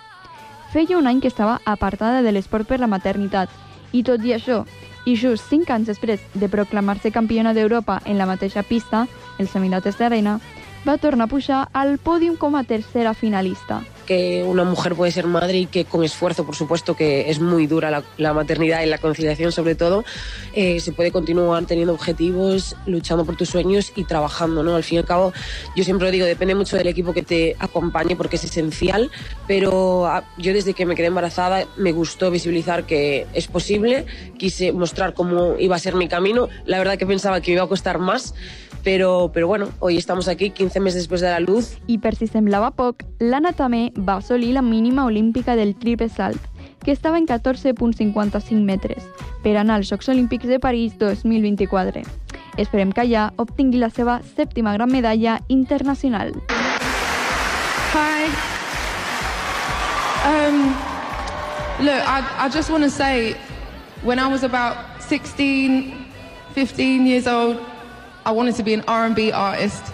[0.71, 3.49] Feia un any que estava apartada de l'esport per la maternitat,
[3.91, 4.65] i tot i això,
[5.07, 9.07] i just 5 anys després de proclamar-se campiona d'Europa en la mateixa pista,
[9.39, 10.39] els Emirates d'Arena,
[10.87, 13.83] va tornar a pujar al pòdium com a tercera finalista.
[14.07, 17.67] que una mujer puede ser madre y que con esfuerzo, por supuesto, que es muy
[17.67, 20.03] dura la, la maternidad y la conciliación sobre todo,
[20.53, 24.75] eh, se puede continuar teniendo objetivos, luchando por tus sueños y trabajando, ¿no?
[24.75, 25.33] Al fin y al cabo,
[25.75, 29.11] yo siempre lo digo, depende mucho del equipo que te acompañe porque es esencial,
[29.45, 34.05] pero ah, yo desde que me quedé embarazada me gustó visibilizar que es posible,
[34.37, 37.65] quise mostrar cómo iba a ser mi camino, la verdad que pensaba que me iba
[37.65, 38.33] a costar más,
[38.87, 42.25] pero, pero bueno, hoy estamos aquí 15 meses después de la luz I per si
[42.25, 46.39] semblava poc, l'Anna també va assolir la mínima olímpica del triple salt,
[46.85, 49.03] que estava en 14,55 metres,
[49.43, 52.05] per anar als Jocs Olímpics de París 2024.
[52.55, 56.31] Esperem que allà obtingui la seva sèptima gran medalla internacional.
[57.91, 58.31] Hi.
[60.31, 60.71] Um,
[61.83, 63.35] look, I, I just want to say,
[64.03, 65.91] when I was about 16,
[66.55, 67.59] 15 years old,
[68.27, 69.85] I wanted to be an R&B artist.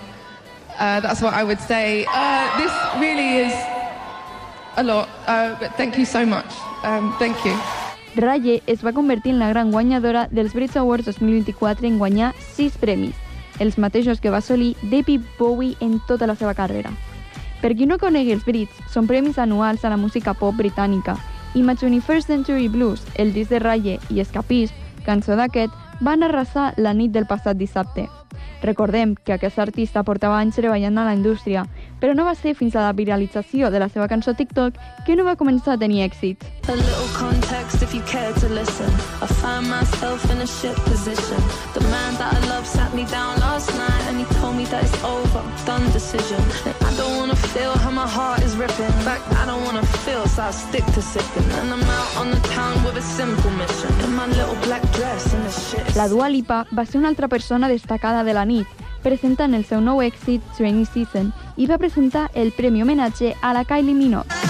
[0.80, 2.04] Uh, that's what I would say.
[2.10, 3.54] Uh, this really is
[4.76, 6.50] a lot, uh, but thank you so much.
[6.82, 7.56] Um, thank you.
[8.16, 12.78] Raye es va convertir en la gran guanyadora dels Brit Awards 2024 en guanyar 6
[12.82, 13.14] premis,
[13.60, 16.90] els mateixos que va assolir David Bowie en tota la seva carrera.
[17.62, 21.20] Per qui no conegui els Brits, són premis anuals a la música pop britànica
[21.54, 24.74] i My 21st Century Blues, el disc de Raye i Escapism,
[25.06, 28.10] cançó d'aquest, van arrasar la nit del passat dissabte.
[28.62, 31.66] Recordem que aquest artista portava anys treballant a la indústria,
[32.04, 34.76] però no va ser fins a la viralització de la seva cançó TikTok
[35.08, 36.44] que no va començar a tenir èxit.
[36.68, 38.92] A little context if you care to listen.
[39.24, 41.40] I find myself in a shit position.
[41.72, 44.84] The man that I love sat me down last night and he told me that
[44.84, 46.44] it's over, done decision.
[46.68, 48.92] And I don't wanna feel how my heart is ripping.
[49.00, 51.48] In fact, I don't wanna feel, so I stick to sipping.
[51.64, 53.92] And I'm out on the town with a simple mission.
[54.04, 55.96] In my little black dress and the shit.
[55.96, 58.68] La Dua Lipa va ser una altra persona destacada de la nit,
[59.04, 63.66] presentant el seu nou èxit, Rainy Season, i va presentar el premi homenatge a la
[63.68, 64.44] Kylie Minogue.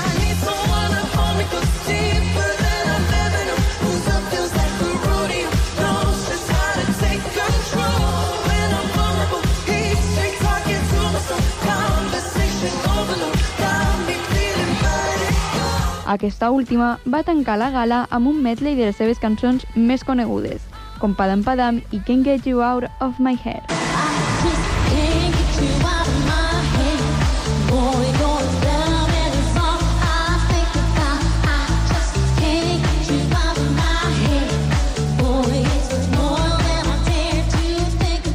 [16.13, 20.61] Aquesta última va tancar la gala amb un medley de les seves cançons més conegudes,
[21.01, 23.92] com Padam Padam i Can't Get You Out of My Head.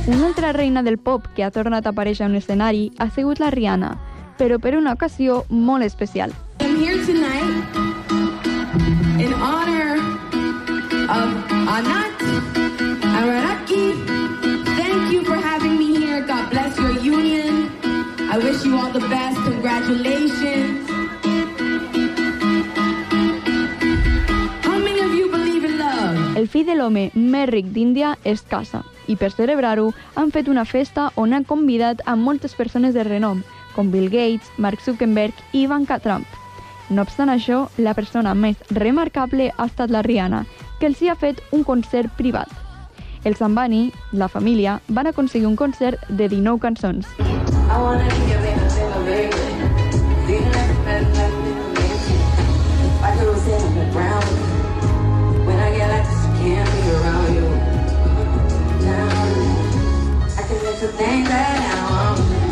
[0.09, 3.43] Una altra reina del pop que ha tornat a aparèixer a un escenari ha sigut
[3.43, 3.91] la Rihanna,
[4.39, 6.33] però per una ocasió molt especial.
[6.65, 7.77] I'm here tonight
[9.21, 10.01] in honor
[11.13, 11.29] of
[11.77, 12.25] Anat
[13.21, 13.85] Araraki.
[14.81, 16.25] Thank you for having me here.
[16.25, 17.69] God bless your union.
[18.33, 19.37] I wish you all the best.
[19.45, 20.88] Congratulations.
[26.39, 30.63] El fill de l'home més ric d'Índia es casa i per celebrar-ho han fet una
[30.65, 33.41] festa on han convidat a moltes persones de renom,
[33.75, 36.27] com Bill Gates, Mark Zuckerberg i Ivanka Trump.
[36.91, 40.45] No obstant això, la persona més remarcable ha estat la Rihanna,
[40.79, 42.47] que els hi ha fet un concert privat.
[43.27, 47.03] Els Ambani, la família, van aconseguir un concert de 19 cançons.
[54.29, 54.38] I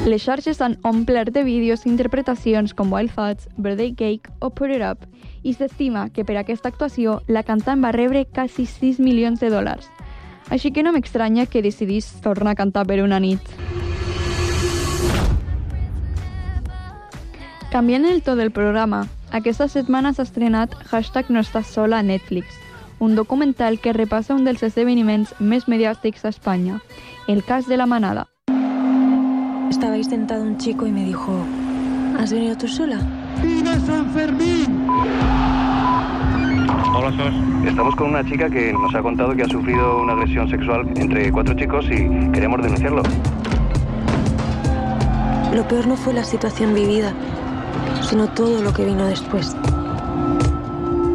[0.07, 4.71] Les xarxes han omplert de vídeos i interpretacions com Wild Thoughts, Birthday Cake o Put
[4.71, 5.03] It Up,
[5.43, 9.91] i s'estima que per aquesta actuació la cantant va rebre quasi 6 milions de dòlars.
[10.49, 13.43] Així que no m'estranya que decidís tornar a cantar per una nit.
[17.73, 22.55] Canviant el to del programa, aquesta setmana s'ha estrenat Hashtag no estàs sola a Netflix,
[22.99, 26.81] un documental que repassa un dels esdeveniments més mediàtics a Espanya,
[27.29, 28.29] el cas de la manada.
[29.71, 31.33] Estaba ahí sentado un chico y me dijo,
[32.19, 32.99] ¿has venido tú sola?
[33.43, 34.87] ¡Viva San Fermín!
[36.95, 37.35] Hola, Sos.
[37.67, 41.31] Estamos con una chica que nos ha contado que ha sufrido una agresión sexual entre
[41.31, 43.03] cuatro chicos y queremos denunciarlo.
[45.53, 47.13] Lo peor no fue la situación vivida,
[48.03, 49.55] sino todo lo que vino después.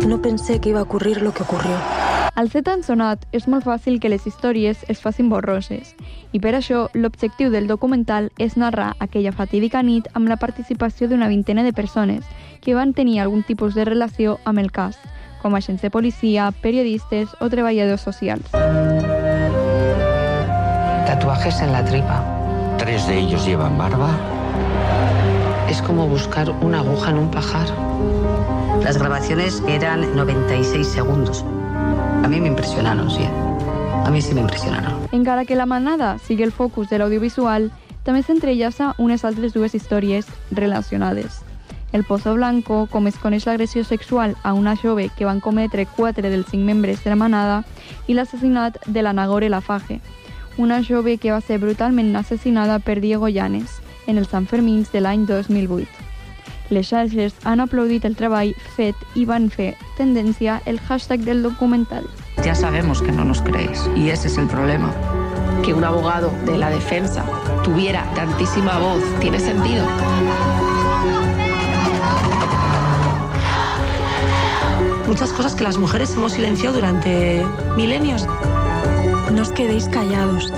[0.08, 1.76] No pensé que iba a ocurrir lo que ocurrió.
[2.34, 5.96] Al ser tan sonat, és molt fàcil que les històries es facin borroses.
[6.32, 11.28] I per això, l'objectiu del documental és narrar aquella fatídica nit amb la participació d'una
[11.28, 12.26] vintena de persones
[12.62, 14.98] que van tenir algun tipus de relació amb el cas,
[15.42, 18.50] com agents de policia, periodistes o treballadors socials.
[21.06, 22.24] Tatuajes en la tripa.
[22.78, 24.16] Tres de ellos llevan barba.
[25.72, 27.66] Es como buscar una aguja en un pajar.
[28.84, 31.46] Las grabaciones eran 96 segundos.
[32.24, 33.24] A mí me impresionaron, sí.
[34.04, 35.08] A mí sí me impresionaron.
[35.14, 37.70] Encara que la manada sigui el focus de l'audiovisual,
[38.04, 41.40] també s'entrellaça unes altres dues històries relacionades.
[41.94, 46.28] El Pozo Blanco, com es coneix l'agressió sexual a una jove que van cometre quatre
[46.28, 47.62] dels cinc membres de la manada,
[48.12, 50.02] i l'assassinat de la Nagore Lafaje,
[50.58, 53.81] una jove que va ser brutalment assassinada per Diego Llanes
[54.12, 55.88] en els Sanfermins de l'any 2008.
[56.72, 62.08] Les xarxes han aplaudit el treball fet i van fer tendència el hashtag del documental.
[62.46, 64.94] Ya sabemos que no nos crees y ese es el problema.
[65.64, 67.26] Que un abogado de la defensa
[67.64, 69.86] tuviera tantísima voz, ¿tiene sentido?
[75.08, 77.46] Muchas cosas que las mujeres hemos silenciado durante
[77.76, 78.26] milenios.
[79.34, 80.54] No os quedéis callados.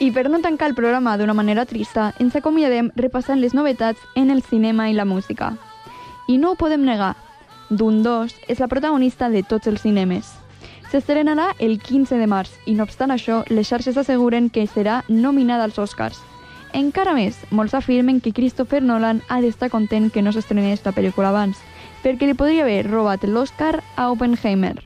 [0.00, 4.30] I per no tancar el programa d'una manera trista, ens acomiadem repassant les novetats en
[4.30, 5.56] el cinema i la música.
[6.28, 7.16] I no ho podem negar,
[7.68, 10.30] Dune 2 és la protagonista de tots els cinemes.
[10.92, 15.66] S'estrenarà el 15 de març i, no obstant això, les xarxes asseguren que serà nominada
[15.66, 16.22] als Oscars.
[16.72, 21.34] Encara més, molts afirmen que Christopher Nolan ha d'estar content que no s'estrenés la pel·lícula
[21.34, 21.58] abans,
[22.04, 24.76] perquè li podria haver robat l'Oscar a Oppenheimer.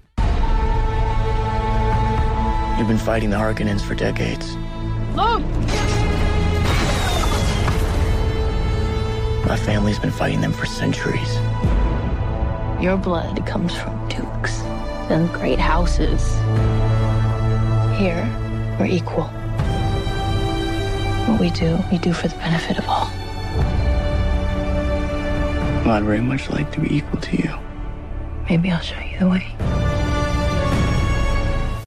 [2.78, 4.56] You've been fighting the Harkonnens for decades.
[5.14, 5.42] Look!
[9.46, 11.34] My family's been fighting them for centuries.
[12.82, 14.62] Your blood comes from dukes
[15.10, 16.34] and great houses.
[17.98, 18.26] Here,
[18.80, 19.24] we're equal.
[21.28, 23.10] What we do, we do for the benefit of all.
[25.84, 27.54] Well, I'd very much like to be equal to you.
[28.48, 29.81] Maybe I'll show you the way.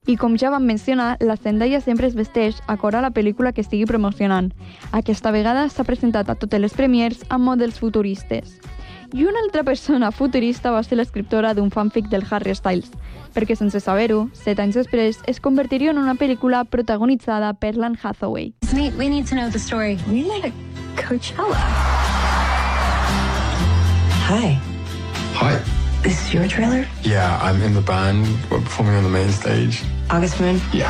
[0.08, 3.54] I com ja vam mencionar, la Zendaya sempre es vesteix a cor a la pel·lícula
[3.54, 4.52] que estigui promocionant.
[4.94, 8.60] Aquesta vegada s'ha presentat a totes les premiers amb models futuristes.
[9.13, 12.91] I una altra persona futurista va ser l'escriptora d'un fanfic del Harry Styles,
[13.34, 18.54] perquè sense saber-ho, set anys després, es convertiria en una pel·lícula protagonitzada per l'Anne Hathaway.
[18.76, 19.98] We need to know the story.
[20.06, 20.54] We met at
[21.02, 21.58] Coachella.
[24.30, 24.60] Hi.
[25.41, 25.60] Hi.
[26.04, 26.86] This is your trailer?
[27.02, 28.28] Yeah, I'm in the band.
[28.52, 29.82] We're performing on the main stage.
[30.10, 30.62] August Moon?
[30.72, 30.89] Yeah.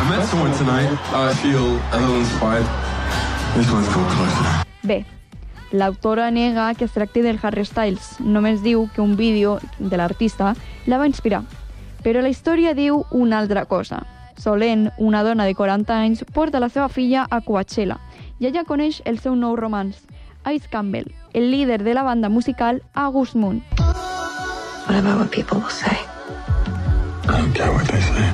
[0.00, 0.90] I met someone tonight.
[1.12, 2.66] I feel a little inspired.
[3.54, 4.64] This one's called Closer.
[4.82, 5.04] Bé,
[5.72, 8.16] l'autora nega que es tracti del Harry Styles.
[8.20, 10.54] Només diu que un vídeo de l'artista
[10.86, 11.42] la va inspirar.
[12.02, 14.04] Però la història diu una altra cosa.
[14.38, 17.98] Solent, una dona de 40 anys, porta la seva filla a Coachella
[18.38, 20.06] i allà coneix el seu nou romans,
[20.46, 23.64] Ice Campbell, el líder de la banda musical August Moon.
[24.86, 26.17] What about what people will say?
[27.28, 28.32] I don't care what they say.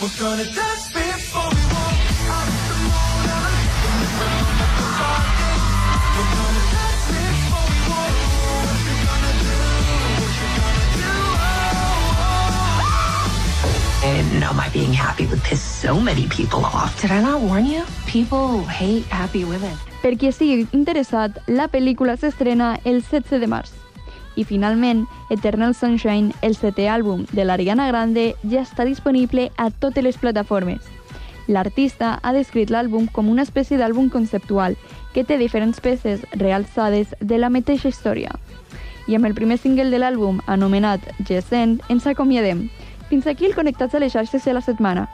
[0.00, 1.98] We're gonna dance before we walk
[2.30, 3.66] out the morning.
[6.14, 8.14] We're gonna dance before we walk.
[8.64, 9.58] What you gonna do?
[10.20, 11.14] What you gonna do?
[14.06, 17.00] And no, my being happy would piss so many people off.
[17.02, 17.82] Did I not warn you?
[18.06, 19.76] People hate happy women.
[20.02, 23.87] Per qui estigui interessat, la pel·lícula s'estrena el 16 de març.
[24.38, 30.04] I finalment, Eternal Sunshine, el setè àlbum de l'Ariana Grande, ja està disponible a totes
[30.06, 30.78] les plataformes.
[31.48, 34.76] L'artista ha descrit l'àlbum com una espècie d'àlbum conceptual
[35.12, 38.30] que té diferents peces realçades de la mateixa història.
[39.08, 42.68] I amb el primer single de l'àlbum, anomenat Gescent, ens acomiadem.
[43.08, 45.08] Fins aquí el Connectats a les xarxes de la setmana.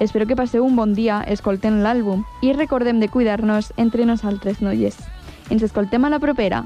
[0.00, 4.98] Espero que passeu un bon dia escoltant l'àlbum i recordem de cuidar-nos entre nosaltres, noies.
[5.50, 6.64] Ens escoltem a la propera.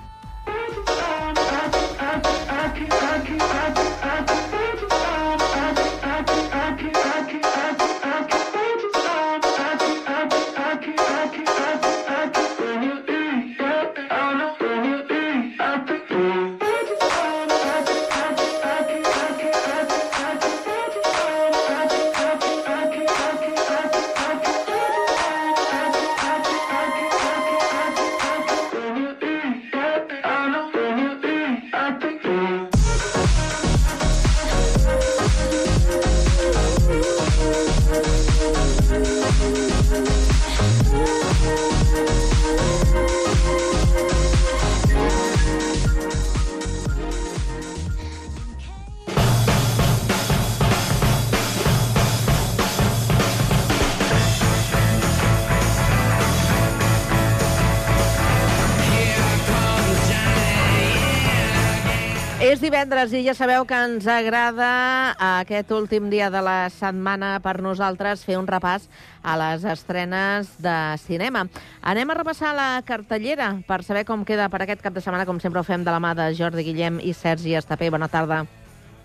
[62.68, 68.26] Divendres i ja sabeu que ens agrada aquest últim dia de la setmana per nosaltres
[68.26, 68.84] fer un repàs
[69.24, 71.46] a les estrenes de cinema.
[71.80, 75.40] Anem a repassar la cartellera per saber com queda per aquest cap de setmana, com
[75.40, 77.88] sempre ho fem de la mà de Jordi Guillem i Sergi Estapé.
[77.88, 78.44] Bona tarda.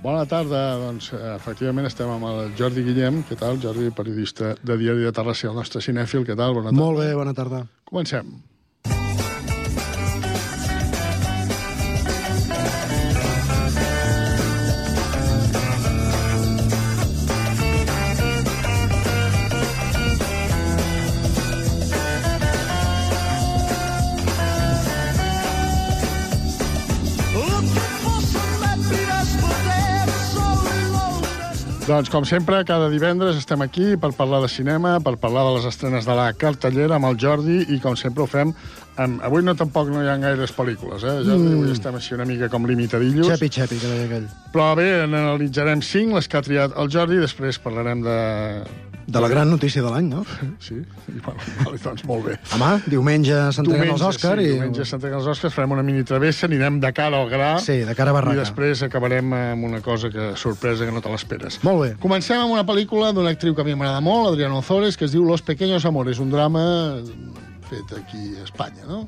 [0.03, 0.63] Bona tarda.
[0.83, 3.23] Doncs, eh, efectivament, estem amb el Jordi Guillem.
[3.29, 6.27] Què tal, Jordi, periodista de Diari de Terrassa, el nostre cinèfil.
[6.27, 6.51] Què tal?
[6.51, 6.81] Bona tarda.
[6.83, 7.63] Molt bé, bona tarda.
[7.87, 8.41] Comencem.
[31.83, 35.65] Doncs, com sempre, cada divendres estem aquí per parlar de cinema, per parlar de les
[35.67, 38.53] estrenes de la cartellera amb el Jordi i, com sempre, ho fem
[39.03, 39.19] amb...
[39.27, 41.49] Avui no tampoc no hi ha gaires pel·lícules, eh, Jordi?
[41.49, 41.57] Mm.
[41.59, 43.27] Avui estem així una mica com limitadillos.
[43.33, 44.31] Xepi, xepi, que deia aquell.
[44.55, 48.17] Però bé, n'analitzarem cinc, les que ha triat el Jordi, després parlarem de...
[49.05, 50.23] De la gran notícia de l'any, no?
[50.63, 52.37] Sí, i, bueno, vale, doncs molt bé.
[52.55, 54.53] Home, diumenge s'entreguen els Òscar sí, i...
[54.53, 57.51] diumenge s'entreguen els Òscars, farem una mini travessa, anirem de cara al gra...
[57.63, 58.39] Sí, de cara a barraca.
[58.39, 61.59] I després acabarem amb una cosa que sorpresa que no te l'esperes.
[61.67, 61.91] Molt bé.
[62.03, 65.15] Comencem amb una pel·lícula d'una actriu que a mi m'agrada molt, Adriano Ozores, que es
[65.15, 66.63] diu Los Pequeños Amores, un drama
[67.69, 69.07] fet aquí a Espanya, no?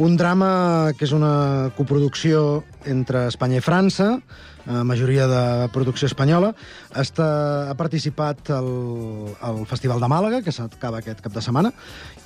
[0.00, 4.14] Un drama que és una coproducció entre Espanya i França,
[4.66, 5.42] majoria de
[5.74, 6.52] producció espanyola.
[6.98, 7.26] Està,
[7.70, 8.70] ha participat al,
[9.42, 11.72] al Festival de Màlaga, que s'acaba aquest cap de setmana,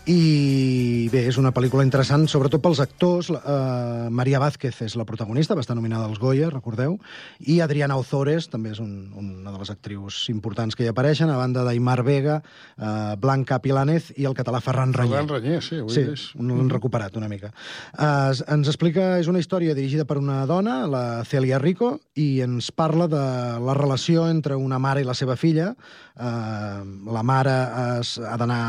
[0.07, 3.31] i bé, és una pel·lícula interessant, sobretot pels actors.
[3.35, 6.99] Eh, Maria Vázquez és la protagonista, va estar nominada als Goya, recordeu,
[7.41, 11.39] i Adriana Ozores, també és un, una de les actrius importants que hi apareixen, a
[11.41, 12.41] banda d'Aimar Vega,
[12.77, 15.17] eh, Blanca Pilánez i el català Ferran Ranyer.
[15.17, 16.29] Ferran Ranyer, sí, avui Sí, és...
[16.39, 17.51] l'han recuperat una mica.
[17.97, 22.71] Uh, ens explica, és una història dirigida per una dona, la Celia Rico, i ens
[22.73, 23.23] parla de
[23.67, 25.73] la relació entre una mare i la seva filla.
[26.17, 26.81] Uh,
[27.13, 27.53] la mare
[28.01, 28.61] es, ha d'anar,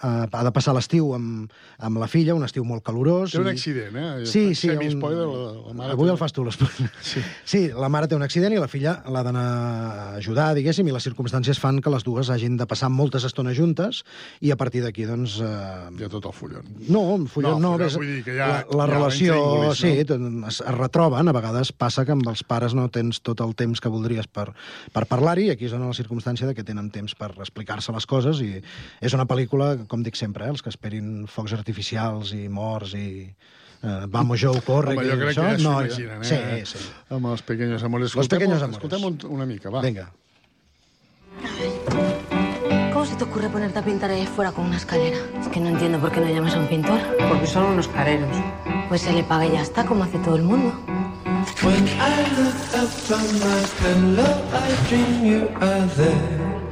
[0.00, 1.50] uh, ha de passar l'estiu amb,
[1.84, 3.34] amb la filla, un estiu molt calorós.
[3.34, 4.24] Té un i- accident, eh?
[4.24, 4.70] Sí, sí.
[4.70, 5.92] Semi-spoiler, la, la mare...
[5.92, 6.88] Avui té- el fas tu, l'espoiler.
[7.04, 7.20] Sí.
[7.44, 10.94] sí, la mare té un accident i la filla l'ha d'anar a ajudar, diguéssim, i
[10.96, 14.00] les circumstàncies fan que les dues hagin de passar moltes estones juntes
[14.40, 15.36] i a partir d'aquí, doncs...
[15.44, 15.52] Eh...
[16.00, 16.64] Hi ha tot el follon.
[16.88, 19.36] No, un follon No, no, follon és, vull dir que ha- la, la relació,
[19.76, 20.48] sí, no?
[20.48, 23.80] es, es retroben, a vegades passa que amb els pares no tens tot el temps
[23.84, 24.48] que voldries per,
[24.92, 28.06] per parlar-hi, i aquí es dona la circumstància de que tenen temps per explicar-se les
[28.10, 28.62] coses, i
[29.04, 33.10] és una pel·lícula, com dic sempre, eh, els que esperin focs artificials i morts i...
[33.84, 36.62] Eh, vamos, Joe, corre, Home, jo crec això, que ja s'ho no, imaginen, eh?
[36.64, 36.84] Sí, sí.
[37.12, 38.14] Amb els pequeños amores.
[38.14, 38.80] Los Escoltem- pequeños amores.
[38.80, 39.82] Escoltem un, una mica, va.
[39.84, 40.06] Vinga.
[42.94, 45.18] ¿Cómo se te ocurre ponerte a pintar ahí fuera con una escalera?
[45.38, 46.98] Es que no entiendo por qué no llamas a un pintor.
[47.28, 48.34] Porque son unos careros.
[48.88, 50.72] Pues se le paga y ya está, como hace todo el mundo.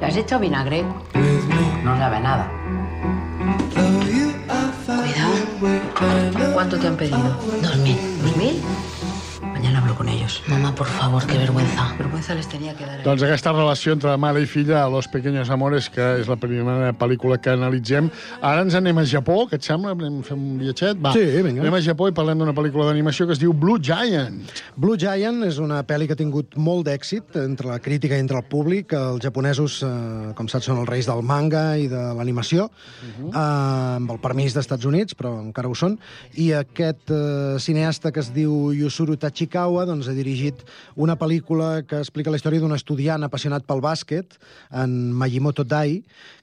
[0.01, 0.85] ¿Le has hecho vinagre?
[1.85, 2.51] No sabe nada.
[4.87, 6.53] Cuidado.
[6.55, 7.39] ¿Cuánto te han pedido?
[7.63, 7.99] Dos mil.
[8.23, 8.63] ¿Dos mil?
[9.63, 10.43] Mañana hablo con ellos.
[10.49, 11.95] Mamá, por favor, qué vergüenza.
[11.97, 12.99] Vergüenza les tenía que dar.
[13.05, 16.89] Doncs aquesta relació entre mare i filla a Los Pequeños Amores, que és la primera
[16.99, 18.09] pel·lícula que analitzem.
[18.43, 19.93] Ara ens anem a Japó, que et sembla?
[19.95, 20.99] Anem a fer un viatget?
[20.99, 21.13] Va.
[21.15, 21.63] Sí, vinga.
[21.63, 24.41] Anem a Japó i parlem d'una pel·lícula d'animació que es diu Blue Giant.
[24.75, 28.43] Blue Giant és una pel·li que ha tingut molt d'èxit entre la crítica i entre
[28.43, 28.97] el públic.
[28.99, 33.31] Els japonesos, eh, com saps, són els reis del manga i de l'animació, uh -huh.
[33.31, 36.01] eh, amb el permís dels Estats Units, però encara ho són.
[36.35, 39.17] I aquest eh, cineasta que es diu Yusuru
[39.53, 40.63] Tachikawa doncs, ha dirigit
[40.97, 44.39] una pel·lícula que explica la història d'un estudiant apassionat pel bàsquet,
[44.73, 46.01] en Majimoto Dai,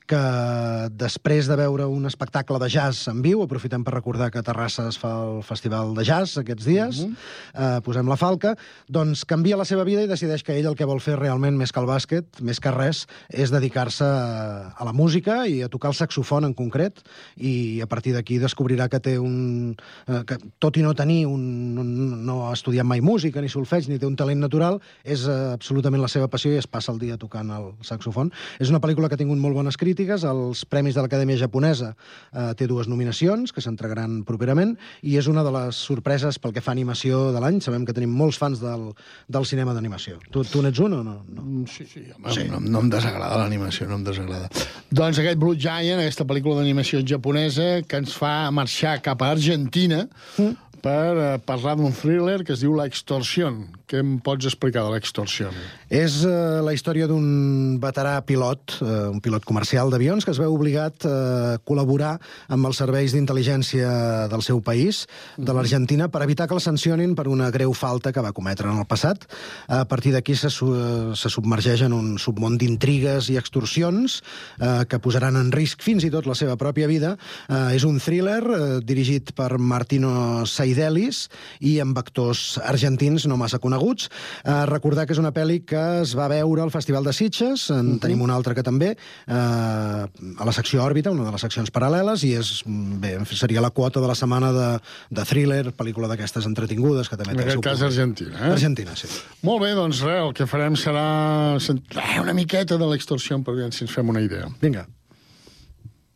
[0.10, 4.45] que després de veure un espectacle de jazz en viu, aprofitem per recordar que a
[4.45, 7.16] Terrassa es fa el festival de jazz aquests dies, Mhm.
[7.53, 8.55] eh, posem la falca,
[8.88, 11.72] doncs canvia la seva vida i decideix que ell el que vol fer realment més
[11.72, 15.89] que el bàsquet, més que res, és dedicar-se a, a la música i a tocar
[15.91, 17.03] el saxofon en concret,
[17.38, 19.76] i a partir d'aquí descobrirà que té un...
[20.07, 21.78] Eh, que tot i no tenir un...
[21.78, 25.53] un no ha estudiat mai música ni solfeig, ni té un talent natural, és eh,
[25.53, 28.32] absolutament la seva passió i es passa el dia tocant el saxofon.
[28.60, 32.54] És una pel·lícula que ha tingut molt bones crítiques, als Premis de l'Acadèmia Japonesa eh,
[32.56, 36.72] té dues nominacions, que s'entregaran properament, i és una de les sorpreses pel que fa
[36.72, 37.60] a animació de l'any.
[37.62, 38.91] Sabem que tenim molts fans del,
[39.28, 40.20] del cinema d'animació.
[40.32, 41.18] Tu, tu n'ets un o no?
[41.28, 41.47] no?
[41.68, 42.47] Sí, sí, home, sí.
[42.50, 44.50] No, no em desagrada l'animació, no em desagrada.
[44.91, 50.06] Doncs aquest Blue Giant, aquesta pel·lícula d'animació japonesa, que ens fa marxar cap a Argentina
[50.38, 50.80] mm.
[50.86, 54.93] per eh, parlar d'un thriller que es diu La Extorsión, què em pots explicar de
[54.93, 55.49] l'extorsió?
[55.89, 60.53] És eh, la història d'un veterà pilot, eh, un pilot comercial d'avions, que es veu
[60.53, 62.15] obligat a col·laborar
[62.53, 65.05] amb els serveis d'intel·ligència del seu país,
[65.37, 68.77] de l'Argentina, per evitar que el sancionin per una greu falta que va cometre en
[68.77, 69.25] el passat.
[69.67, 74.19] A partir d'aquí se, se submergeix en un submón d'intrigues i extorsions
[74.59, 77.15] eh, que posaran en risc fins i tot la seva pròpia vida.
[77.49, 81.25] Eh, és un thriller eh, dirigit per Martino Saidelis
[81.65, 83.78] i amb actors argentins no massa coneguts.
[83.80, 87.75] Eh, recordar que és una pel·li que es va veure al Festival de Sitges, en
[87.75, 87.99] uh -huh.
[87.99, 92.23] tenim una altra que també, eh, a la secció Òrbita, una de les seccions paral·leles,
[92.23, 97.09] i és, bé, seria la quota de la setmana de, de thriller, pel·lícula d'aquestes entretingudes,
[97.09, 97.82] que també En té el seu cas.
[97.82, 98.51] Argentina, eh?
[98.51, 99.07] Argentina, sí.
[99.41, 103.71] Molt bé, doncs res, el que farem serà eh, una miqueta de l'extorsió per veure
[103.71, 104.47] si ens fem una idea.
[104.61, 104.88] Vinga.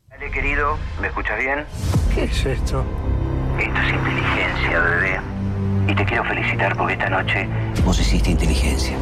[0.09, 1.65] Dale, querido, ¿me escuchas bien?
[2.13, 2.85] ¿Qué es esto?
[3.59, 5.42] Esto es inteligencia, bebé.
[5.87, 7.47] Y te quiero felicitar porque esta noche
[7.83, 8.95] vos hiciste inteligencia.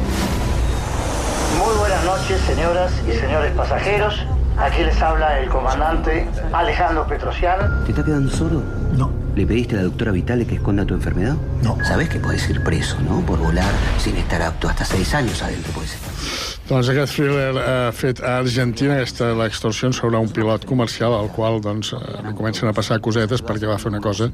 [1.58, 4.26] Muy buenas noches, señoras y señores pasajeros.
[4.58, 7.84] Aquí les habla el comandante Alejandro Petrosian.
[7.84, 8.62] ¿Te está quedando solo?
[8.96, 9.10] No.
[9.34, 11.36] ¿Le pediste a la doctora Vitale que esconda tu enfermedad?
[11.62, 11.78] No.
[11.84, 13.20] Sabes que puedes ir preso, ¿no?
[13.20, 16.00] Por volar sin estar apto hasta seis años adentro, puede ser.
[16.68, 21.60] Doncs aquest thriller eh, fet a Argentina, aquesta l'extorsió sobre un pilot comercial al qual
[21.60, 24.30] doncs, eh, comencen a passar cosetes perquè va fer una cosa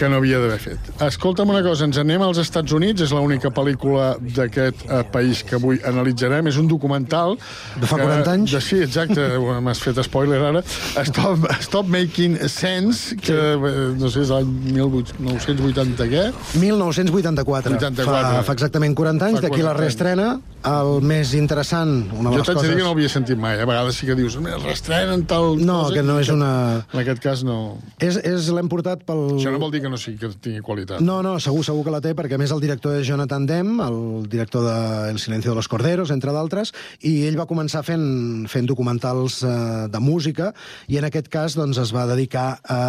[0.00, 0.90] que no havia d'haver fet.
[1.04, 5.58] Escolta'm una cosa, ens anem als Estats Units, és l'única pel·lícula d'aquest eh, país que
[5.60, 7.36] avui analitzarem, és un documental...
[7.76, 8.54] De fa 40 anys?
[8.56, 9.26] De, sí, exacte,
[9.66, 10.62] m'has fet spoiler ara.
[11.10, 14.48] Stop, Stop Making Sense, que eh, no sé, és l'any
[14.80, 16.24] 1980 què?
[16.60, 17.76] 1984.
[17.76, 18.06] 84.
[18.06, 19.80] Fa, fa exactament 40 anys, d'aquí la 40 anys.
[19.84, 20.30] reestrena.
[20.70, 22.68] El més interessant, una de Jo les t'haig de coses...
[22.68, 23.54] dir que no l'havia sentit mai.
[23.62, 26.50] A vegades sí que dius, "Mira, restrenen tal No, cosa", que no és una...
[26.92, 27.78] En aquest cas no...
[27.98, 29.22] És, és l'hem portat pel...
[29.38, 31.02] Això no vol dir que no sigui que tingui qualitat.
[31.04, 34.28] No, no, segur, segur que la té, perquè més el director és Jonathan Demme, el
[34.30, 36.72] director de El silencio de los corderos, entre d'altres,
[37.06, 39.52] i ell va començar fent, fent documentals eh,
[39.90, 40.52] de música,
[40.88, 42.80] i en aquest cas doncs, es va dedicar a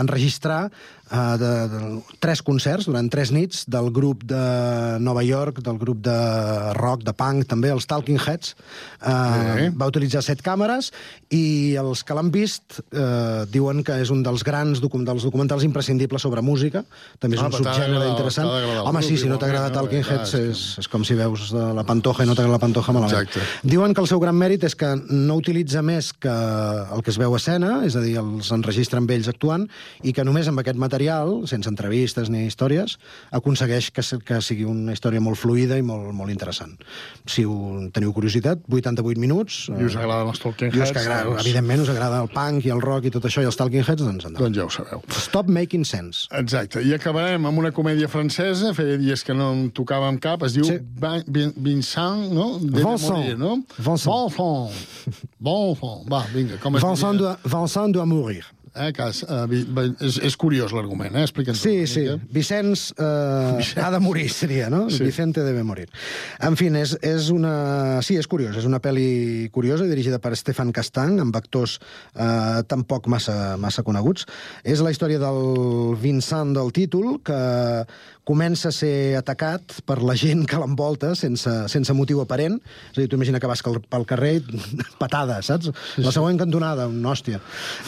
[0.00, 0.70] enregistrar
[1.10, 1.80] eh, de, de,
[2.20, 4.42] tres concerts durant tres nits del grup de
[5.00, 6.16] Nova York, del grup de
[6.78, 8.54] rock, de punk, també, els Talking Heads.
[9.00, 10.92] Eh, va utilitzar set càmeres
[11.30, 15.64] i els que l'han vist eh, diuen que és un dels grans docu dels documentals
[15.66, 16.84] imprescindibles sobre música.
[17.20, 18.48] També és Ah, un subgènere interessant.
[18.86, 19.74] Home, sí, si no t'agrada no?
[19.76, 22.62] Talking Clar, Heads és és, com si veus de la Pantoja i no t'agrada la
[22.62, 23.26] Pantoja malament.
[23.26, 23.68] Exacte.
[23.68, 27.18] Diuen que el seu gran mèrit és que no utilitza més que el que es
[27.20, 29.66] veu a escena, és a dir, els enregistra amb ells actuant,
[30.02, 30.95] i que només amb aquest material,
[31.46, 32.96] sense entrevistes ni històries,
[33.36, 36.76] aconsegueix que, que sigui una història molt fluida i molt, molt interessant.
[37.28, 37.56] Si ho,
[37.92, 39.66] teniu curiositat, 88 minuts...
[39.70, 42.30] I us agraden els Talking i us Heads, que agrada, doncs- evidentment us agrada el
[42.32, 44.46] punk i el rock i tot això, i els Talking Heads, doncs endavant.
[44.46, 45.04] Doncs ja ho sabeu.
[45.26, 46.26] Stop Making Sense.
[46.40, 46.82] Exacte.
[46.82, 50.66] I acabarem amb una comèdia francesa, feia dies que no en tocàvem cap, es diu
[50.66, 50.78] sí.
[51.56, 52.56] Vincent, no?
[52.60, 53.12] Debe Vincent.
[53.12, 53.54] morir, no?
[53.76, 54.36] Vincent.
[54.36, 54.76] Vincent.
[55.38, 56.10] Vincent.
[56.10, 58.44] Va, vinga, com es Vincent doit, Vincent doit mourir.
[58.76, 61.24] Eh, vi, vi, és, és curiós l'argument, eh?
[61.24, 62.04] Explica'ns Sí, sí.
[62.32, 64.86] Vicenç eh, ha de morir, seria, no?
[64.92, 65.04] Sí.
[65.06, 65.88] Vicente debe morir.
[66.44, 68.02] En fi, és, és una...
[68.04, 68.58] Sí, és curiós.
[68.60, 71.78] És una pel·li curiosa, dirigida per Stefan Castany, amb actors
[72.14, 74.28] eh, tampoc massa, massa coneguts.
[74.64, 77.40] És la història del Vincent del títol, que
[78.26, 82.56] comença a ser atacat per la gent que l'envolta sense, sense motiu aparent.
[82.90, 84.40] És a dir, tu imagina que vas pel, carrer
[85.02, 85.70] patada, saps?
[86.02, 87.38] La següent cantonada, una hòstia.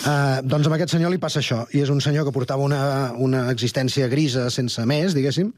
[0.05, 1.65] Uh, doncs amb aquest senyor li passa això.
[1.75, 2.81] I és un senyor que portava una,
[3.19, 5.51] una existència grisa sense més, diguéssim,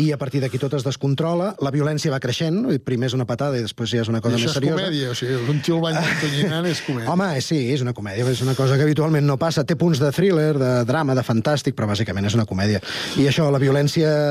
[0.00, 1.52] i a partir d'aquí tot es descontrola.
[1.60, 4.40] La violència va creixent, primer és una patada i després ja és una I cosa
[4.40, 4.80] això més és seriosa.
[4.80, 7.10] comèdia, o sigui, un tio el bany tonyinant és comèdia.
[7.12, 9.66] Home, sí, és una comèdia, és una cosa que habitualment no passa.
[9.68, 12.80] Té punts de thriller, de drama, de fantàstic, però bàsicament és una comèdia.
[13.20, 14.21] I això, la violència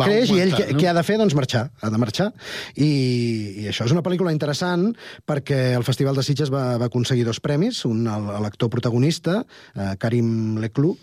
[0.00, 0.80] Va creix i ell què, no?
[0.80, 1.18] què ha de fer?
[1.20, 1.68] Doncs marxar.
[1.80, 2.28] Ha de marxar.
[2.76, 2.90] I,
[3.64, 4.90] I això és una pel·lícula interessant
[5.28, 9.42] perquè el Festival de Sitges va, va aconseguir dos premis, un a l'actor protagonista,
[9.74, 10.96] eh, Karim Leclou,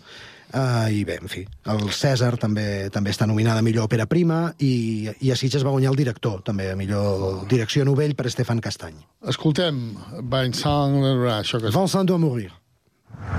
[0.54, 1.40] Uh, I bé, en fi,
[1.72, 5.72] el César també també està nominada a millor òpera prima i, i a Sitges va
[5.74, 8.94] guanyar el director, també a millor direcció novell per Estefan Castany.
[9.26, 9.82] Escoltem,
[10.22, 10.96] Vincent,
[11.34, 11.74] això que...
[11.74, 12.48] Vincent doit mourir.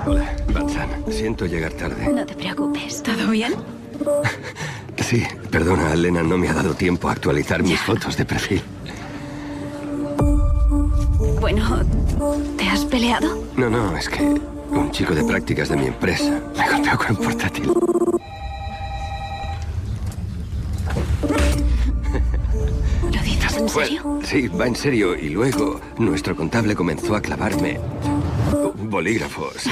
[0.05, 0.99] Hola, Vincent.
[1.09, 2.11] Siento llegar tarde.
[2.11, 3.55] No te preocupes, ¿todo bien?
[4.97, 8.61] Sí, perdona, Elena, no me ha dado tiempo a actualizar mis fotos de perfil.
[11.39, 11.79] Bueno,
[12.57, 13.41] ¿te has peleado?
[13.55, 17.23] No, no, es que un chico de prácticas de mi empresa me golpeó con un
[17.23, 17.71] portátil.
[23.03, 24.19] ¿Lo dices en serio?
[24.23, 25.15] Sí, va en serio.
[25.15, 27.79] Y luego nuestro contable comenzó a clavarme
[28.89, 29.69] bolígrafos.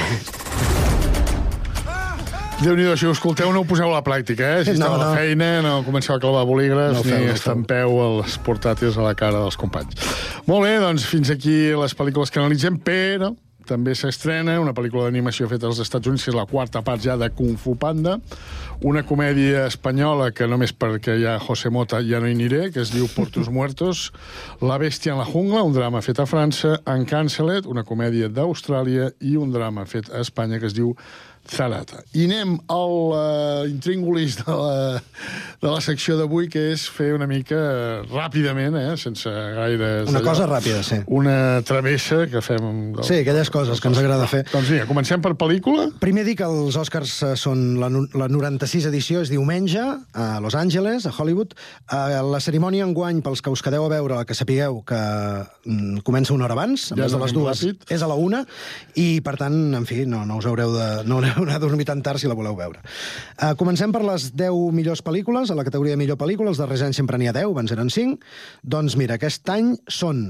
[2.56, 4.64] Déu-n'hi-do, si ho escolteu no ho poseu a la pràctica, eh?
[4.64, 5.14] Si No, esteu a la no.
[5.18, 9.12] feina, no comenceu a clavar bolígrafs No feu, ni no estampeu els portàtils a la
[9.14, 9.92] cara dels companys.
[10.48, 13.34] Molt bé, doncs fins aquí les pel·lícules que analitzem, però
[13.66, 17.16] també s'estrena una pel·lícula d'animació feta als Estats Units, que és la quarta part ja
[17.18, 18.16] de Kung Fu Panda,
[18.86, 22.80] una comèdia espanyola que només perquè hi ha José Mota ja no hi aniré, que
[22.86, 24.12] es diu Portos Muertos,
[24.62, 29.36] La bèstia en la jungla, un drama fet a França, Uncancelled, una comèdia d'Austràlia, i
[29.36, 30.94] un drama fet a Espanya que es diu
[31.50, 32.02] Zarata.
[32.16, 35.00] I anem al uh, intríngulis de la,
[35.62, 39.90] de la secció d'avui, que és fer una mica eh, ràpidament, eh, sense gaire...
[40.10, 40.98] Una cosa ràpida, sí.
[41.06, 42.92] Una travessa que fem...
[42.96, 43.04] Del...
[43.06, 44.42] Sí, aquelles coses que ens agrada fer.
[44.52, 45.88] Doncs vinga, comencem per pel·lícula.
[46.02, 49.82] Primer dir que els Oscars eh, són la, la 96 edició, és diumenge,
[50.16, 51.54] a Los Angeles, a Hollywood.
[51.90, 56.34] Eh, La cerimònia enguany, pels que us quedeu a veure, que sapigueu que mm, comença
[56.34, 57.86] una hora abans, en Ja vez de les dues, ràpid.
[57.94, 58.42] és a la una,
[58.98, 61.20] i per tant, en fi, no, no us haureu de, no
[61.50, 62.82] de dormir tan tard si la voleu veure.
[63.36, 67.00] Uh, comencem per les 10 millors pel·lícules, a la categoria millor pel·lícula, els darrers anys
[67.02, 68.16] sempre n'hi ha 10, abans eren 5.
[68.76, 70.24] Doncs mira, aquest any són...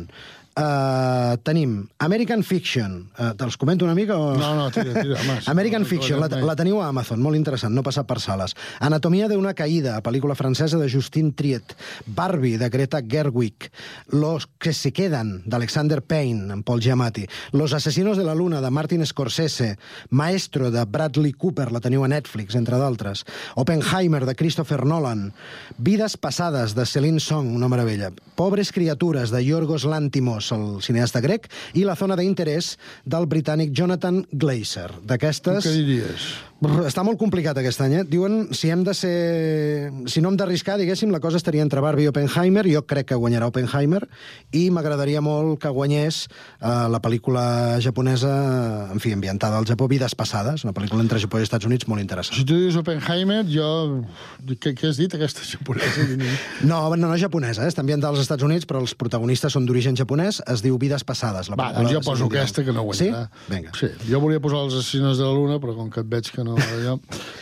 [0.56, 3.10] Uh, tenim American Fiction.
[3.12, 4.16] Uh, te'ls comento una mica?
[4.16, 4.30] O...
[4.40, 7.74] No, no, tira, tira, home, American no, Fiction, la, la teniu a Amazon, molt interessant,
[7.76, 8.54] no passa per sales.
[8.80, 11.74] Anatomia d'una caïda, pel·lícula francesa de Justine Triet.
[12.06, 13.68] Barbie, de Greta Gerwig.
[14.16, 17.26] Los que se quedan, d'Alexander Payne, amb Paul Giamatti.
[17.52, 19.74] Los asesinos de la luna, de Martin Scorsese.
[20.08, 23.26] Maestro, de Bradley Cooper, la teniu a Netflix, entre d'altres.
[23.60, 25.34] Oppenheimer, de Christopher Nolan.
[25.76, 28.08] Vides passades, de Celine Song, una meravella.
[28.36, 31.48] Pobres criatures, de Yorgos Lantimos, el cineasta grec.
[31.72, 32.74] I La zona d'interès,
[33.08, 34.90] del britànic Jonathan Glazer.
[35.08, 35.64] D'aquestes...
[35.64, 36.28] Què diries?
[36.56, 38.02] Brr, Està molt complicat aquest any, eh?
[38.08, 39.90] Diuen, si hem de ser...
[40.08, 42.64] Si no hem d'arriscar, diguéssim, la cosa estaria entre Barbie i Oppenheimer.
[42.72, 44.00] Jo crec que guanyarà Oppenheimer.
[44.56, 48.30] I m'agradaria molt que guanyés eh, la pel·lícula japonesa,
[48.94, 52.00] en fi, ambientada al Japó, Vides passades, una pel·lícula entre Japó i Estats Units molt
[52.00, 52.38] interessant.
[52.38, 53.68] Si tu dius Oppenheimer, jo...
[54.56, 56.06] Què, què has dit, aquesta japonesa?
[56.66, 57.70] No, no, no japonesa, eh?
[57.70, 61.50] està ambientada als Estats Units, però els protagonistes són d'origen japonès, es diu Vides passades.
[61.52, 63.26] La Va, doncs jo poso aquesta, que no guanyarà.
[63.28, 63.52] Sí?
[63.52, 63.76] Vinga.
[63.76, 66.45] Sí, jo volia posar els assassins de la Luna, però com que et veig que
[66.46, 66.56] no...
[66.82, 66.96] Jo...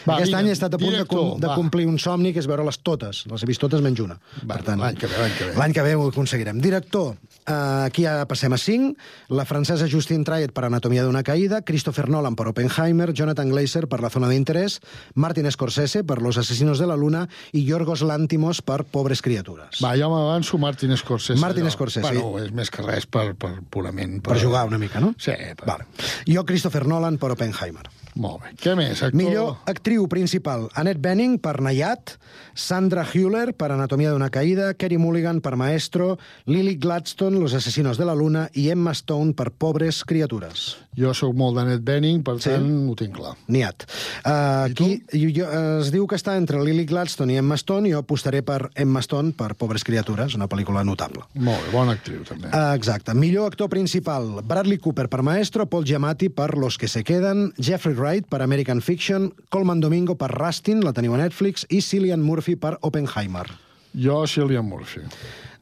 [0.04, 2.34] Va, Aquest vinga, any he estat a punt de, director, com, de complir un somni,
[2.34, 3.22] que és veure-les totes.
[3.30, 4.18] Les he vist totes menys una.
[4.42, 5.54] Va, per tant, l'any que ve, l'any que ve.
[5.60, 6.60] L'any que ve ho aconseguirem.
[6.64, 8.92] Director, eh, aquí ja passem a 5.
[9.36, 14.00] La francesa Justine Triet per Anatomia d'una caïda, Christopher Nolan per Oppenheimer, Jonathan Glazer per
[14.04, 14.80] La zona d'interès,
[15.14, 19.80] Martin Scorsese per Los asesinos de la luna i Yorgos Lantimos per Pobres criatures.
[19.84, 21.40] Va, jo m'avanço Martin Scorsese.
[21.40, 21.74] Martin jo.
[21.76, 22.04] Scorsese.
[22.06, 24.20] Bueno, és més que res per, per purament...
[24.24, 25.14] Per jugar una mica, no?
[25.18, 25.32] Sí.
[25.32, 25.68] Per...
[25.68, 25.88] Vale.
[26.28, 27.88] Jo, Christopher Nolan per Oppenheimer.
[28.14, 28.52] Molt bé.
[28.62, 29.00] Què més?
[29.02, 29.18] Actor...
[29.18, 32.14] Millor actriu principal, Annette Bening per Nayat,
[32.54, 36.14] Sandra Hüller per Anatomia d'una caïda, Kerry Mulligan per Maestro,
[36.46, 40.83] Lily Gladstone, Los asesinos de la luna i Emma Stone per Pobres criatures.
[40.96, 42.50] Jo sóc molt d'Annette Bening, per Sí?
[42.50, 43.34] tant, ho tinc clar.
[43.48, 43.84] Niat.
[44.24, 45.48] Uh, aquí jo, jo,
[45.80, 49.32] es diu que està entre Lily Gladstone i Emma Stone, jo apostaré per Emma Stone
[49.32, 51.24] per Pobres criatures, una pel·lícula notable.
[51.34, 52.48] Molt bé, bona actriu, també.
[52.48, 53.14] Uh, exacte.
[53.14, 57.94] Millor actor principal, Bradley Cooper per Maestro, Paul Giamatti per Los que se quedan, Jeffrey
[57.94, 62.54] Wright per American Fiction, Colman Domingo per Rustin, la teniu a Netflix, i Cillian Murphy
[62.56, 63.46] per Oppenheimer.
[63.94, 65.00] Jo, Cillian Murphy.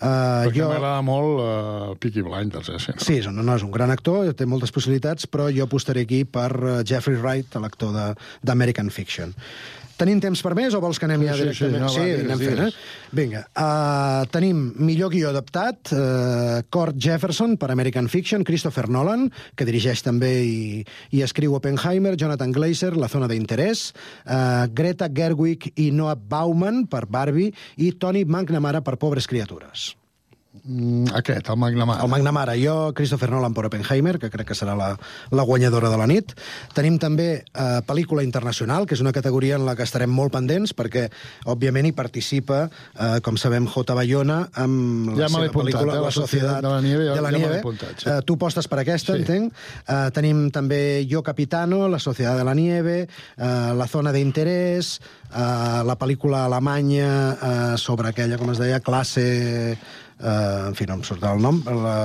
[0.03, 0.67] Uh, Perquè jo...
[0.67, 2.79] m'agrada molt uh, Peaky Blinders, eh?
[2.83, 3.05] Sí, no?
[3.07, 6.49] Sí, no, no és un gran actor, té moltes possibilitats, però jo apostaré aquí per
[6.59, 8.09] uh, Jeffrey Wright, l'actor de-
[8.43, 9.31] d'American Fiction.
[10.03, 11.85] Tenim temps per més o vols que anem Sí, ja sí, sí, directament?
[11.85, 13.13] no, va, digues, anem fent, eh?
[13.15, 19.69] Vinga, uh, tenim millor guió adaptat, uh, Cord Jefferson per American Fiction, Christopher Nolan, que
[19.69, 20.83] dirigeix també i,
[21.15, 23.93] i escriu Oppenheimer, Jonathan Glazer, La zona d'interès,
[24.27, 29.93] uh, Greta Gerwig i Noah Bauman per Barbie i Tony McNamara per Pobres criatures.
[30.53, 32.03] Mm, aquest, el McNamara.
[32.05, 32.53] El McNamara.
[32.61, 34.91] Jo, Christopher Nolan per Oppenheimer, que crec que serà la,
[35.33, 36.35] la guanyadora de la nit.
[36.77, 40.75] Tenim també eh, pel·lícula internacional, que és una categoria en la que estarem molt pendents,
[40.77, 41.07] perquè,
[41.49, 43.97] òbviament, hi participa, eh, com sabem, J.
[43.97, 47.33] Bayona, amb la Ja seva apuntat, pel·lícula eh, La Societat de la Nieve, de la
[47.33, 47.59] ja Nieve.
[47.63, 48.11] apuntat, sí.
[48.13, 49.25] Eh, tu postes per aquesta, Sí.
[49.25, 49.57] entenc.
[49.89, 55.01] Eh, tenim també Yo Capitano, La Societat de la Nieve, eh, La Zona d'Interès,
[55.33, 59.79] eh, la pel·lícula alemanya eh, sobre aquella, com es deia, classe...
[60.23, 61.57] Uh, en fi, no em surt el nom.
[61.67, 61.97] La...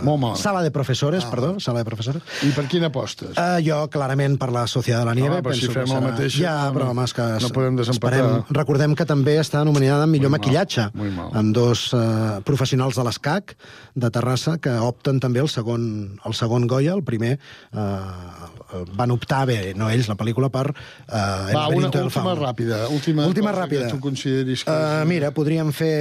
[0.00, 0.38] Malament.
[0.40, 2.22] Sala de professores, ah, perdó, sala de professores.
[2.46, 3.34] I per quina apostes?
[3.36, 5.34] Uh, jo, clarament, per la Societat de la Nieve.
[5.38, 7.26] Home, però si fem el serà- mateix, Ja, però, home, és que...
[7.44, 8.22] no podem desempatar.
[8.22, 8.56] Esperem.
[8.56, 11.28] Recordem que també està nominada en millor Muy maquillatge, mal.
[11.42, 13.52] amb dos uh, professionals de l'ESCAC
[14.00, 15.84] de Terrassa que opten també el segon,
[16.24, 17.34] el segon Goya, el primer
[17.74, 22.86] uh, van optar bé, no ells, la pel·lícula, per uh, Va, una última ràpida.
[22.88, 23.84] Última, Última ràpida.
[23.90, 24.72] Que tu consideris que...
[24.72, 26.00] Uh, mira, podríem fer...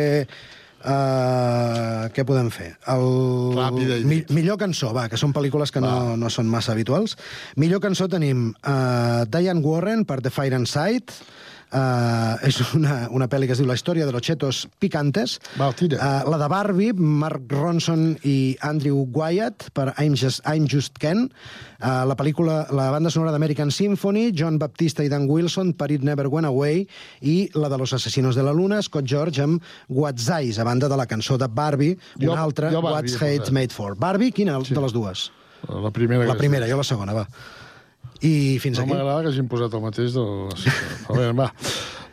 [0.80, 2.70] Uh, què podem fer?
[2.88, 3.04] El...
[3.58, 7.18] Ràpida i Mi millor cançó, va, que són pel·lícules que no, no són massa habituals.
[7.60, 11.18] Millor cançó tenim uh, Diane Warren per The Fire Inside,
[11.70, 15.36] Uh, és una, una pel·li que es diu La història de los chetos picantes.
[15.60, 16.00] Val, tira.
[16.02, 21.28] Uh, la de Barbie, Mark Ronson i Andrew Wyatt per I'm Just, I'm Just Ken.
[21.78, 26.02] Uh, la pel·lícula, la banda sonora d'American Symphony, John Baptista i Dan Wilson per It
[26.02, 26.88] Never Went Away
[27.22, 30.90] i la de Los Asesinos de la Luna, Scott George amb What's Eyes, a banda
[30.90, 33.52] de la cançó de Barbie, Jo- una altra, jo Barbie What's Hate.
[33.54, 33.94] Made For.
[33.96, 34.74] Barbie, quina sí.
[34.74, 35.30] de les dues?
[35.70, 36.26] La primera.
[36.26, 37.28] La primera, jo la segona, va.
[38.22, 38.92] I fins no aquí.
[38.94, 40.66] m'agrada que hagin posat el mateix de les...
[41.08, 41.50] A veure, va.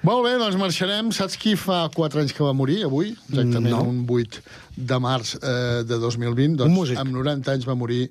[0.07, 1.09] Molt bé, doncs marxarem.
[1.17, 3.15] Saps qui fa 4 anys que va morir, avui?
[3.31, 3.83] Exactament, No.
[3.91, 4.43] un 8
[4.77, 6.57] de març eh, de 2020.
[6.61, 6.99] Doncs, Un músic.
[7.03, 8.05] Amb 90 anys va morir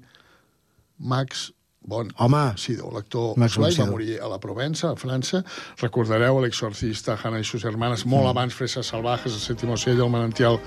[1.00, 1.52] Max
[1.86, 2.08] Bon.
[2.18, 2.56] Home.
[2.58, 5.44] Sidó, l'actor uruguai, va morir a la Provença, a França.
[5.78, 10.58] Recordareu l'exorcista Hannah i sus hermanas, molt abans Fresas salvajes, El séptimo sello, El manantial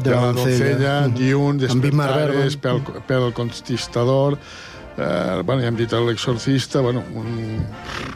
[0.00, 0.96] de, De la la doncella.
[1.14, 2.56] Dune, Amb Ingmar Despertares.
[2.58, 4.36] Pel, Pel Conquistador,
[4.98, 7.58] eh, bueno, ja hem dit l'exorcista, bueno, un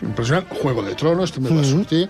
[0.03, 0.47] impressionant.
[0.63, 1.65] Juego de Tronos, també va Mhm.
[1.65, 2.09] sortir.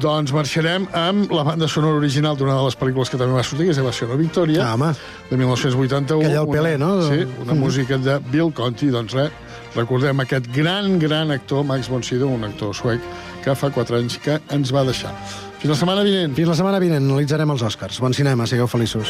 [0.00, 3.66] Doncs marxarem amb la banda sonora original d'una de les pel·lícules que també va sortir,
[3.66, 4.94] que és Evasió Victòria, Ah, home.
[5.28, 6.22] de 1981.
[6.24, 7.02] Aquella del Pelé, no?
[7.02, 7.60] Sí, una Mhm.
[7.60, 8.86] música de Bill Conti.
[8.86, 9.30] Doncs res,
[9.74, 13.00] recordem aquest gran, gran actor, Max von Sydow, un actor suec,
[13.44, 15.12] que fa 4 anys que ens va deixar.
[15.58, 16.34] Fins la setmana vinent.
[16.34, 18.00] Fins la setmana vinent analitzarem els Oscars.
[18.00, 19.08] Bon cinema, sigueu feliços.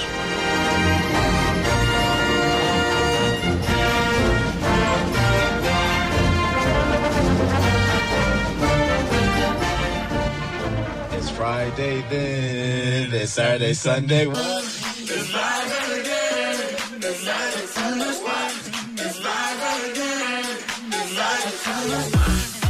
[13.21, 14.27] It's Saturday, Sunday.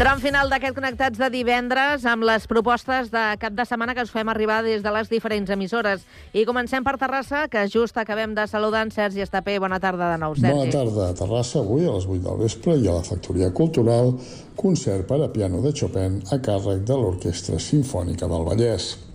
[0.00, 4.12] Tram final d'aquest Connectats de divendres amb les propostes de cap de setmana que us
[4.14, 6.06] fem arribar des de les diferents emissores.
[6.32, 9.58] I comencem per Terrassa, que just acabem de saludar en Sergi Estapé.
[9.60, 10.56] Bona tarda de nou, Sergi.
[10.56, 14.16] Bona tarda a Terrassa, avui a les 8 del vespre i a la Factoria Cultural,
[14.56, 19.09] concert per a piano de Chopin a càrrec de l'Orquestra Simfònica del Vallès.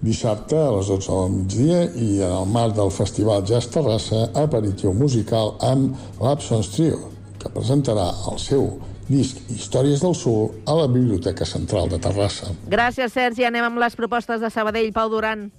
[0.00, 4.94] Dissabte a les 12 del migdia i en el marc del Festival Jazz Terrassa, aperitiu
[4.96, 5.92] musical amb
[6.24, 8.64] l'Absons Trio, que presentarà el seu
[9.10, 12.54] disc Històries del Sul a la Biblioteca Central de Terrassa.
[12.72, 13.44] Gràcies, Sergi.
[13.44, 14.88] Anem amb les propostes de Sabadell.
[14.96, 15.50] Pau Duran.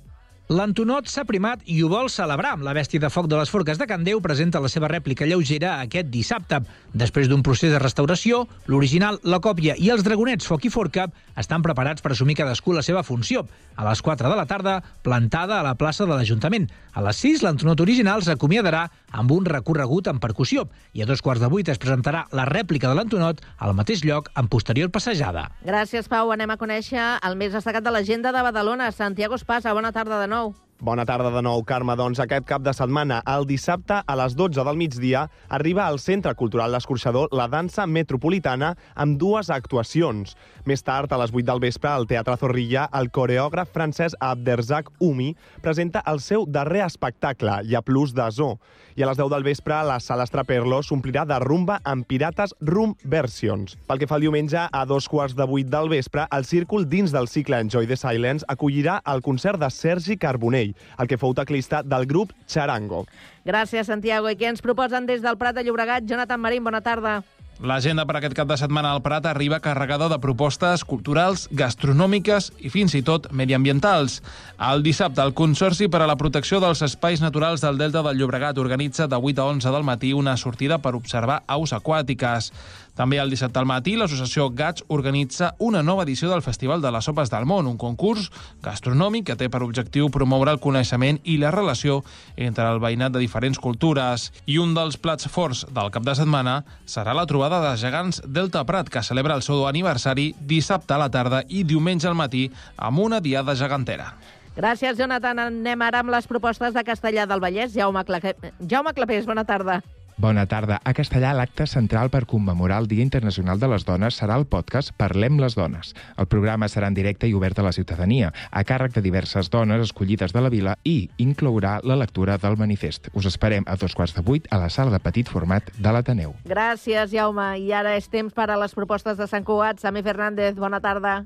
[0.52, 2.58] L'Antonot s'ha primat i ho vol celebrar.
[2.60, 5.78] La bèstia de foc de les forques de Can Déu presenta la seva rèplica lleugera
[5.80, 6.60] aquest dissabte.
[6.91, 11.06] Després d'un procés de restauració, l'original, la còpia i els dragonets foc i forca
[11.39, 13.45] estan preparats per assumir cadascú la seva funció.
[13.80, 16.68] A les 4 de la tarda, plantada a la plaça de l'Ajuntament.
[16.91, 21.39] A les 6, l'Antonot original s'acomiadarà amb un recorregut en percussió i a dos quarts
[21.39, 25.47] de vuit es presentarà la rèplica de l'Antonot al mateix lloc en posterior passejada.
[25.64, 26.36] Gràcies, Pau.
[26.36, 28.91] Anem a conèixer el més destacat de l'agenda de Badalona.
[28.91, 30.40] Santiago Espasa, bona tarda de nou.
[30.81, 31.93] Bona tarda de nou, Carme.
[31.93, 36.33] Doncs aquest cap de setmana, el dissabte a les 12 del migdia, arriba al Centre
[36.39, 40.33] Cultural L'Escorxador la dansa metropolitana amb dues actuacions.
[40.65, 45.35] Més tard, a les 8 del vespre, al Teatre Zorrilla, el coreògraf francès Abderzak Umi
[45.61, 48.55] presenta el seu darrer espectacle, Ja Plus de Zo.
[48.95, 52.95] I a les 10 del vespre, la sala Estraperlo s'omplirà de rumba amb Pirates Room
[53.07, 53.77] Versions.
[53.87, 57.15] Pel que fa al diumenge, a dos quarts de vuit del vespre, el Círcul, dins
[57.15, 61.83] del cicle Enjoy the Silence, acollirà el concert de Sergi Carbonell, el que fou teclista
[61.83, 63.05] del grup Charango.
[63.47, 64.29] Gràcies, Santiago.
[64.29, 66.03] I què ens proposen des del Prat de Llobregat?
[66.09, 67.21] Jonathan Marín, bona tarda.
[67.62, 72.72] L'agenda per aquest cap de setmana al Prat arriba carregada de propostes culturals, gastronòmiques i
[72.74, 74.16] fins i tot mediambientals.
[74.57, 78.57] El dissabte, el Consorci per a la Protecció dels Espais Naturals del Delta del Llobregat
[78.57, 82.49] organitza de 8 a 11 del matí una sortida per observar aus aquàtiques.
[82.95, 87.05] També el dissabte al matí, l'associació GATS organitza una nova edició del Festival de les
[87.07, 88.27] Sopes del Món, un concurs
[88.63, 92.01] gastronòmic que té per objectiu promoure el coneixement i la relació
[92.35, 94.27] entre el veïnat de diferents cultures.
[94.45, 98.65] I un dels plats forts del cap de setmana serà la trobada de gegants Delta
[98.67, 102.99] Prat, que celebra el seu aniversari dissabte a la tarda i diumenge al matí amb
[102.99, 104.11] una diada gegantera.
[104.51, 105.39] Gràcies, Jonathan.
[105.47, 107.71] Anem ara amb les propostes de Castellà del Vallès.
[107.71, 108.35] Jaume, Claque...
[108.67, 109.79] Jaume Clapés, bona tarda.
[110.22, 110.76] Bona tarda.
[110.86, 114.91] A Castellà, l'acte central per commemorar el Dia Internacional de les Dones serà el podcast
[114.93, 115.95] Parlem les Dones.
[116.22, 119.82] El programa serà en directe i obert a la ciutadania, a càrrec de diverses dones
[119.82, 123.09] escollides de la vila i inclourà la lectura del manifest.
[123.17, 126.36] Us esperem a dos quarts de vuit a la sala de petit format de l'Ateneu.
[126.45, 127.55] Gràcies, Jaume.
[127.57, 129.82] I ara és temps per a les propostes de Sant Cugat.
[129.82, 131.24] Sami Fernández, bona tarda.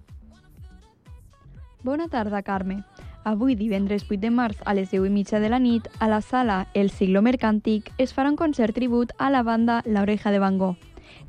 [1.83, 2.85] Bona tarda, Carme.
[3.25, 6.19] Avui, divendres 8 de març, a les 10 i mitja de la nit, a la
[6.21, 10.37] sala El Siglo Mercàntic es farà un concert tribut a la banda La Oreja de
[10.37, 10.77] Van Gogh.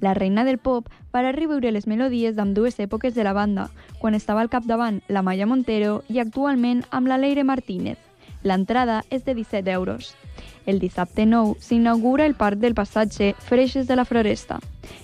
[0.05, 4.45] La reina del pop farà reviure les melodies d'ambdues èpoques de la banda, quan estava
[4.45, 8.06] al capdavant la Maya Montero i actualment amb la Leire Martínez.
[8.47, 10.15] L'entrada és de 17 euros.
[10.67, 14.61] El dissabte 9 s'inaugura el Parc del Passatge Freixes de la Floresta.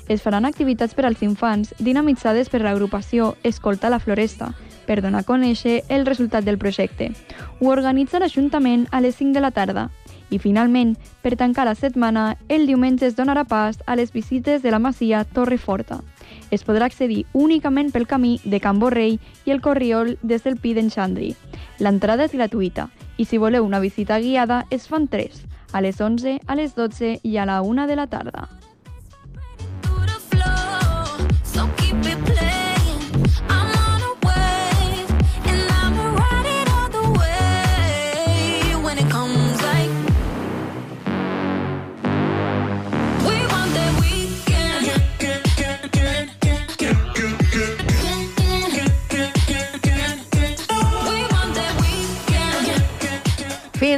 [0.08, 4.52] Es faran activitats per als infants dinamitzades per l'agrupació Escolta la Floresta,
[4.86, 7.10] per donar a conèixer el resultat del projecte.
[7.58, 9.88] Ho organitza l'Ajuntament a les 5 de la tarda.
[10.30, 14.70] I finalment, per tancar la setmana, el diumenge es donarà pas a les visites de
[14.70, 15.98] la Masia Torreforta.
[16.50, 20.78] Es podrà accedir únicament pel camí de Can Borrell i el Corriol des del Pi
[20.78, 21.34] d'en Xandri.
[21.82, 22.88] L'entrada és gratuïta
[23.22, 27.20] i si voleu una visita guiada es fan tres, a les 11, a les 12
[27.22, 28.48] i a la 1 de la tarda.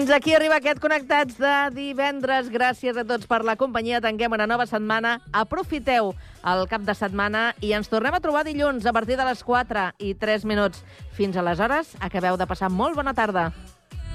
[0.05, 2.51] Fins aquí arriba aquest Connectats de divendres.
[2.53, 4.03] Gràcies a tots per la companyia.
[4.05, 5.15] Tanquem una nova setmana.
[5.33, 6.11] Aprofiteu
[6.53, 9.87] el cap de setmana i ens tornem a trobar dilluns a partir de les 4
[10.05, 10.85] i 3 minuts.
[11.17, 13.47] Fins aleshores, acabeu de passar molt bona tarda.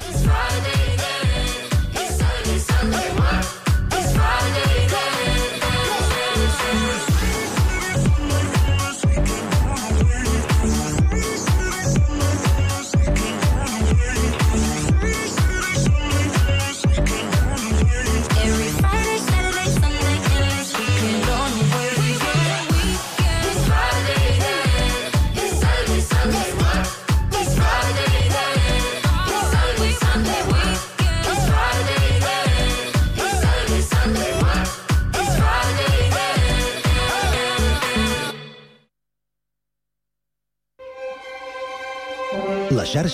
[0.06, 0.79] It's Friday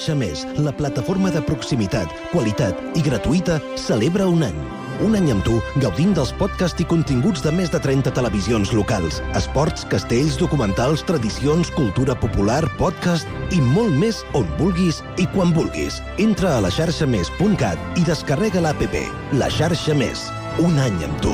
[0.05, 4.57] xarxa Més, la plataforma de proximitat, qualitat i gratuïta, celebra un any.
[5.03, 9.19] Un any amb tu, gaudint dels podcasts i continguts de més de 30 televisions locals,
[9.35, 16.01] esports, castells, documentals, tradicions, cultura popular, podcast i molt més on vulguis i quan vulguis.
[16.21, 18.99] Entra a la xarxamés.cat i descarrega l'APP.
[19.41, 20.29] La xarxa Més.
[20.61, 21.33] Un any amb tu.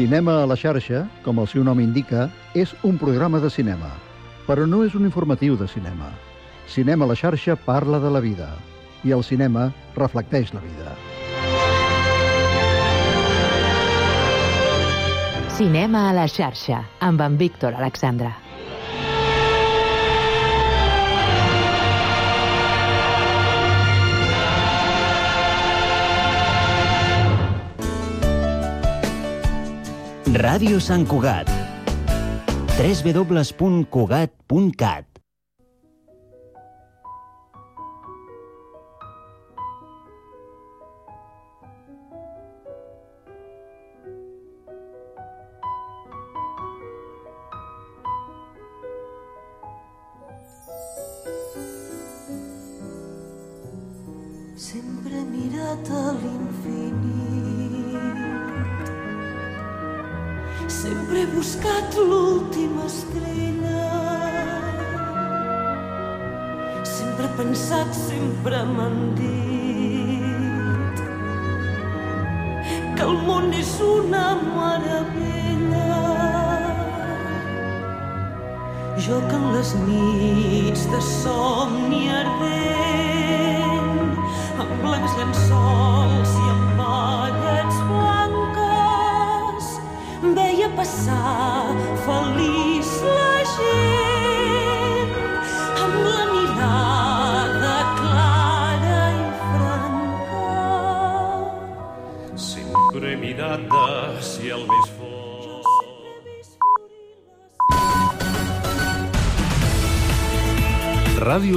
[0.00, 2.22] Cinema a la xarxa, com el seu nom indica,
[2.56, 3.90] és un programa de cinema,
[4.46, 6.08] però no és un informatiu de cinema.
[6.72, 8.48] Cinema a la xarxa parla de la vida
[9.04, 9.66] i el cinema
[10.00, 10.96] reflecteix la vida.
[15.58, 18.38] Cinema a la xarxa, amb en Víctor Alexandra.
[30.30, 31.50] Ràdio Sant Cugat.
[32.78, 35.09] www.cugat.cat